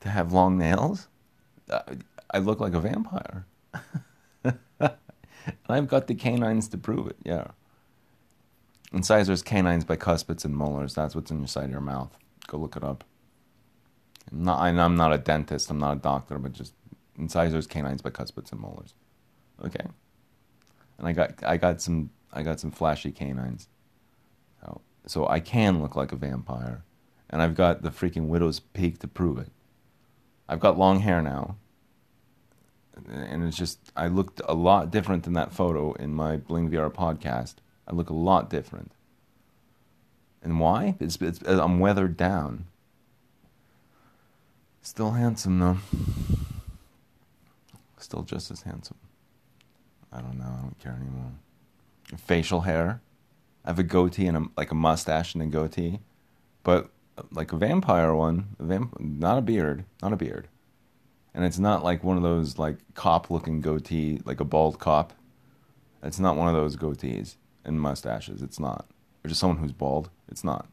To 0.00 0.10
have 0.10 0.34
long 0.34 0.58
nails, 0.58 1.08
uh, 1.70 1.80
I 2.30 2.38
look 2.38 2.60
like 2.60 2.74
a 2.74 2.80
vampire. 2.80 3.46
and 4.44 4.90
I've 5.68 5.88
got 5.88 6.06
the 6.08 6.14
canines 6.14 6.68
to 6.68 6.78
prove 6.78 7.06
it. 7.06 7.16
Yeah. 7.24 7.48
Incisors, 8.92 9.42
canines, 9.42 9.84
bicuspids, 9.84 10.44
and 10.44 10.54
molars. 10.54 10.94
That's 10.94 11.14
what's 11.14 11.30
in 11.30 11.38
your 11.38 11.48
side 11.48 11.64
of 11.64 11.70
your 11.70 11.80
mouth. 11.80 12.16
Go 12.46 12.58
look 12.58 12.76
it 12.76 12.84
up. 12.84 13.02
I'm 14.30 14.44
not, 14.44 14.60
I'm 14.60 14.96
not 14.96 15.12
a 15.12 15.18
dentist. 15.18 15.70
I'm 15.70 15.78
not 15.78 15.96
a 15.96 16.00
doctor, 16.00 16.38
but 16.38 16.52
just 16.52 16.74
incisors, 17.18 17.66
canines, 17.66 18.02
bicuspids, 18.02 18.52
and 18.52 18.60
molars. 18.60 18.94
Okay. 19.64 19.86
And 20.98 21.06
I 21.06 21.12
got 21.12 21.32
I 21.44 21.56
got 21.56 21.80
some 21.80 22.10
I 22.32 22.42
got 22.42 22.60
some 22.60 22.70
flashy 22.70 23.10
canines. 23.10 23.68
So, 24.60 24.80
so 25.06 25.28
I 25.28 25.40
can 25.40 25.80
look 25.80 25.96
like 25.96 26.12
a 26.12 26.16
vampire, 26.16 26.82
and 27.30 27.42
I've 27.42 27.54
got 27.54 27.82
the 27.82 27.90
freaking 27.90 28.26
widow's 28.26 28.60
peak 28.60 28.98
to 29.00 29.08
prove 29.08 29.38
it. 29.38 29.50
I've 30.48 30.60
got 30.60 30.78
long 30.78 31.00
hair 31.00 31.22
now, 31.22 31.56
and 33.08 33.44
it's 33.44 33.56
just 33.56 33.78
I 33.96 34.08
looked 34.08 34.40
a 34.46 34.54
lot 34.54 34.90
different 34.90 35.24
than 35.24 35.32
that 35.34 35.52
photo 35.52 35.92
in 35.94 36.14
my 36.14 36.36
Bling 36.36 36.70
Viera 36.70 36.92
podcast. 36.92 37.54
I 37.86 37.92
look 37.92 38.10
a 38.10 38.14
lot 38.14 38.50
different. 38.50 38.92
And 40.42 40.60
why? 40.60 40.94
It's, 41.00 41.16
it's 41.20 41.40
I'm 41.46 41.80
weathered 41.80 42.16
down. 42.16 42.66
Still 44.82 45.12
handsome 45.12 45.58
though. 45.58 45.78
Still 48.04 48.22
just 48.22 48.50
as 48.50 48.60
handsome. 48.60 48.98
I 50.12 50.20
don't 50.20 50.36
know. 50.36 50.44
I 50.44 50.60
don't 50.60 50.78
care 50.78 50.92
anymore. 50.92 51.32
Facial 52.18 52.60
hair. 52.60 53.00
I 53.64 53.70
have 53.70 53.78
a 53.78 53.82
goatee 53.82 54.26
and 54.26 54.36
a, 54.36 54.44
like 54.58 54.70
a 54.70 54.74
mustache 54.74 55.32
and 55.32 55.42
a 55.42 55.46
goatee, 55.46 56.00
but 56.64 56.90
like 57.32 57.54
a 57.54 57.56
vampire 57.56 58.14
one. 58.14 58.48
A 58.58 58.64
vamp- 58.64 59.00
not 59.00 59.38
a 59.38 59.40
beard. 59.40 59.86
Not 60.02 60.12
a 60.12 60.16
beard. 60.16 60.48
And 61.32 61.46
it's 61.46 61.58
not 61.58 61.82
like 61.82 62.04
one 62.04 62.18
of 62.18 62.22
those 62.22 62.58
like 62.58 62.76
cop 62.92 63.30
looking 63.30 63.62
goatee, 63.62 64.20
like 64.26 64.38
a 64.38 64.44
bald 64.44 64.78
cop. 64.78 65.14
It's 66.02 66.20
not 66.20 66.36
one 66.36 66.48
of 66.48 66.54
those 66.54 66.76
goatees 66.76 67.36
and 67.64 67.80
mustaches. 67.80 68.42
It's 68.42 68.60
not. 68.60 68.86
Or 69.24 69.28
just 69.28 69.40
someone 69.40 69.60
who's 69.60 69.72
bald. 69.72 70.10
It's 70.28 70.44
not. 70.44 70.68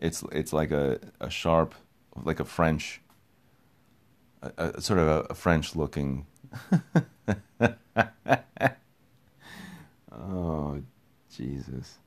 It's 0.00 0.24
it's 0.32 0.52
like 0.52 0.72
a, 0.72 0.98
a 1.20 1.30
sharp, 1.30 1.76
like 2.24 2.40
a 2.40 2.44
French, 2.44 3.00
a, 4.42 4.70
a 4.70 4.80
sort 4.80 4.98
of 4.98 5.06
a, 5.06 5.20
a 5.30 5.34
French 5.34 5.76
looking 5.76 6.26
oh, 10.12 10.82
Jesus. 11.34 11.98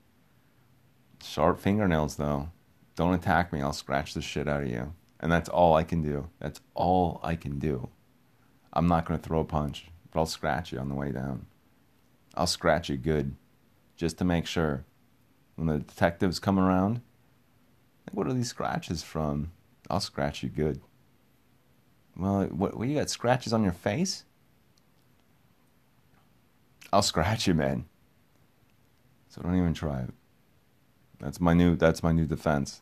Sharp 1.24 1.60
fingernails, 1.60 2.16
though. 2.16 2.50
Don't 2.96 3.14
attack 3.14 3.54
me. 3.54 3.62
I'll 3.62 3.74
scratch 3.74 4.14
the 4.14 4.22
shit 4.22 4.48
out 4.48 4.64
of 4.64 4.70
you. 4.70 4.94
And 5.20 5.32
that's 5.32 5.50
all 5.50 5.76
I 5.76 5.84
can 5.84 6.02
do. 6.02 6.30
That's 6.40 6.62
all 6.76 7.20
I 7.24 7.36
can 7.36 7.60
do. 7.60 7.90
I'm 8.74 8.88
not 8.88 9.06
going 9.06 9.20
to 9.20 9.26
throw 9.26 9.40
a 9.40 9.46
punch, 9.46 9.88
but 10.12 10.20
I'll 10.20 10.26
scratch 10.26 10.72
you 10.72 10.80
on 10.80 10.90
the 10.90 10.96
way 10.96 11.12
down. 11.12 11.48
I'll 12.36 12.48
scratch 12.48 12.90
you 12.90 12.98
good, 12.98 13.36
just 13.96 14.18
to 14.20 14.26
make 14.26 14.46
sure. 14.46 14.86
When 15.56 15.66
the 15.68 15.80
detectives 15.80 16.38
come 16.40 16.60
around, 16.60 17.02
like, 18.06 18.16
what 18.16 18.28
are 18.28 18.34
these 18.34 18.50
scratches 18.50 19.02
from? 19.02 19.52
I'll 19.90 20.00
scratch 20.00 20.44
you 20.44 20.50
good. 20.50 20.82
Well, 22.16 22.44
what, 22.46 22.78
what 22.78 22.88
you 22.88 22.96
got 22.96 23.10
scratches 23.10 23.54
on 23.54 23.64
your 23.64 23.72
face? 23.72 24.24
I'll 26.92 27.02
scratch 27.02 27.48
you, 27.48 27.54
man. 27.54 27.86
So 29.30 29.42
don't 29.42 29.58
even 29.58 29.74
try 29.74 30.02
it. 30.02 30.14
That's 31.20 31.42
my 31.42 31.54
new. 31.54 31.76
That's 31.76 32.04
my 32.04 32.12
new 32.12 32.26
defense. 32.26 32.82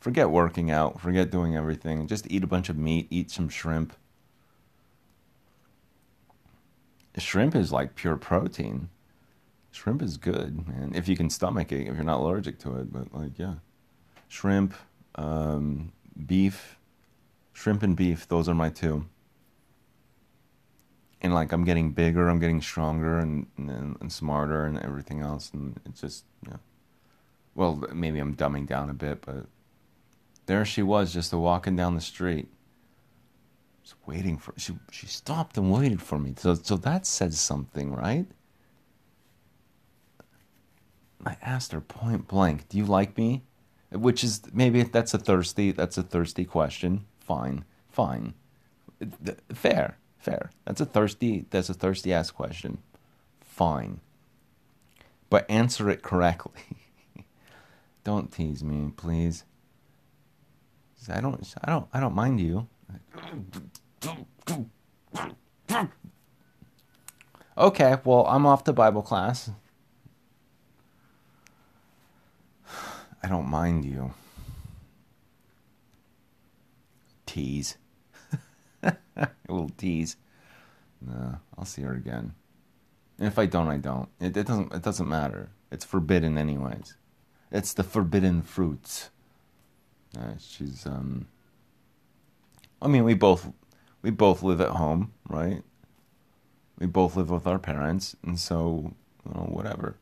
Forget 0.00 0.30
working 0.30 0.70
out. 0.70 1.00
Forget 1.00 1.30
doing 1.30 1.56
everything. 1.56 2.06
Just 2.06 2.26
eat 2.30 2.42
a 2.42 2.46
bunch 2.46 2.68
of 2.68 2.76
meat. 2.76 3.06
Eat 3.10 3.30
some 3.30 3.48
shrimp. 3.48 3.92
Shrimp 7.18 7.54
is 7.54 7.70
like 7.70 7.96
pure 7.96 8.16
protein. 8.16 8.88
Shrimp 9.72 10.00
is 10.00 10.16
good, 10.16 10.66
man. 10.66 10.92
If 10.94 11.06
you 11.06 11.16
can 11.16 11.28
stomach 11.28 11.70
it, 11.70 11.86
if 11.86 11.94
you're 11.94 12.04
not 12.04 12.20
allergic 12.20 12.58
to 12.60 12.76
it. 12.76 12.92
But 12.92 13.12
like, 13.12 13.38
yeah, 13.38 13.54
shrimp, 14.28 14.74
um, 15.16 15.92
beef, 16.26 16.78
shrimp 17.52 17.82
and 17.82 17.94
beef. 17.94 18.26
Those 18.26 18.48
are 18.48 18.54
my 18.54 18.70
two 18.70 19.06
and 21.22 21.34
like 21.34 21.52
I'm 21.52 21.64
getting 21.64 21.92
bigger, 21.92 22.28
I'm 22.28 22.38
getting 22.38 22.62
stronger 22.62 23.18
and, 23.18 23.46
and, 23.56 23.96
and 24.00 24.12
smarter 24.12 24.64
and 24.64 24.78
everything 24.80 25.20
else, 25.20 25.50
and 25.52 25.78
it's 25.84 26.00
just 26.00 26.24
you 26.44 26.52
know, 26.52 26.58
well 27.54 27.84
maybe 27.92 28.18
I'm 28.18 28.34
dumbing 28.34 28.66
down 28.66 28.90
a 28.90 28.94
bit, 28.94 29.22
but 29.22 29.46
there 30.46 30.64
she 30.64 30.82
was 30.82 31.12
just 31.12 31.32
walking 31.32 31.76
down 31.76 31.94
the 31.94 32.00
street, 32.00 32.48
just 33.82 33.96
waiting 34.06 34.38
for 34.38 34.54
she 34.56 34.74
she 34.90 35.06
stopped 35.06 35.58
and 35.58 35.70
waited 35.70 36.00
for 36.00 36.18
me. 36.18 36.34
So 36.36 36.54
so 36.54 36.76
that 36.78 37.06
says 37.06 37.38
something, 37.38 37.94
right? 37.94 38.26
I 41.26 41.36
asked 41.42 41.72
her 41.72 41.82
point 41.82 42.28
blank, 42.28 42.68
"Do 42.68 42.78
you 42.78 42.86
like 42.86 43.18
me?" 43.18 43.42
Which 43.92 44.24
is 44.24 44.42
maybe 44.54 44.84
that's 44.84 45.12
a 45.12 45.18
thirsty 45.18 45.72
that's 45.72 45.98
a 45.98 46.02
thirsty 46.02 46.44
question. 46.46 47.04
Fine, 47.18 47.64
fine, 47.90 48.34
fair 49.52 49.99
Fair. 50.20 50.50
That's 50.66 50.82
a 50.82 50.84
thirsty. 50.84 51.46
That's 51.48 51.70
a 51.70 51.74
thirsty 51.74 52.12
ass 52.12 52.30
question. 52.30 52.78
Fine. 53.40 54.00
But 55.30 55.50
answer 55.50 55.88
it 55.88 56.02
correctly. 56.02 56.60
don't 58.04 58.30
tease 58.30 58.62
me, 58.62 58.92
please. 58.94 59.44
I 61.08 61.22
don't. 61.22 61.42
I 61.64 61.70
don't. 61.70 61.88
I 61.94 62.00
don't 62.00 62.14
mind 62.14 62.38
you. 62.38 62.68
Okay. 67.56 67.96
Well, 68.04 68.26
I'm 68.26 68.44
off 68.44 68.64
to 68.64 68.74
Bible 68.74 69.02
class. 69.02 69.50
I 73.22 73.28
don't 73.28 73.48
mind 73.48 73.86
you. 73.86 74.12
Tease. 77.24 77.78
a 79.48 79.52
little 79.52 79.70
tease. 79.76 80.16
No, 81.00 81.38
I'll 81.56 81.64
see 81.64 81.82
her 81.82 81.94
again. 81.94 82.34
And 83.18 83.28
if 83.28 83.38
I 83.38 83.46
don't, 83.46 83.68
I 83.68 83.78
don't. 83.78 84.08
It, 84.20 84.36
it 84.36 84.46
doesn't. 84.46 84.72
It 84.72 84.82
doesn't 84.82 85.08
matter. 85.08 85.50
It's 85.70 85.84
forbidden, 85.84 86.38
anyways. 86.38 86.96
It's 87.52 87.72
the 87.74 87.82
forbidden 87.82 88.42
fruits. 88.42 89.10
Uh, 90.18 90.32
she's. 90.38 90.86
Um. 90.86 91.28
I 92.82 92.88
mean, 92.88 93.04
we 93.04 93.14
both 93.14 93.52
we 94.02 94.10
both 94.10 94.42
live 94.42 94.60
at 94.60 94.70
home, 94.70 95.12
right? 95.28 95.62
We 96.78 96.86
both 96.86 97.16
live 97.16 97.30
with 97.30 97.46
our 97.46 97.58
parents, 97.58 98.16
and 98.24 98.38
so 98.40 98.94
you 99.26 99.34
know, 99.34 99.42
whatever, 99.42 99.96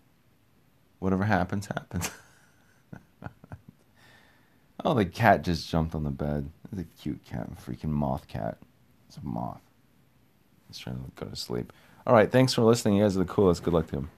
whatever 1.01 1.25
happens, 1.25 1.67
happens. 1.67 2.11
oh, 4.85 4.95
the 4.95 5.05
cat 5.05 5.43
just 5.43 5.69
jumped 5.69 5.97
on 5.97 6.05
the 6.05 6.11
bed. 6.11 6.51
It's 6.71 6.83
a 6.83 6.85
cute 7.03 7.25
cat, 7.25 7.51
freaking 7.57 7.91
moth 7.91 8.29
cat. 8.29 8.59
It's 9.09 9.17
a 9.17 9.21
moth. 9.23 9.61
He's 10.69 10.79
trying 10.79 10.97
to 10.97 11.11
go 11.17 11.27
to 11.27 11.37
sleep. 11.37 11.73
All 12.07 12.15
right, 12.15 12.31
thanks 12.31 12.55
for 12.55 12.63
listening. 12.63 12.97
You 12.97 13.05
guys 13.05 13.17
are 13.17 13.21
the 13.21 13.25
coolest. 13.25 13.63
Good 13.63 13.75
luck 13.75 13.87
to 13.89 13.97
him. 13.97 14.11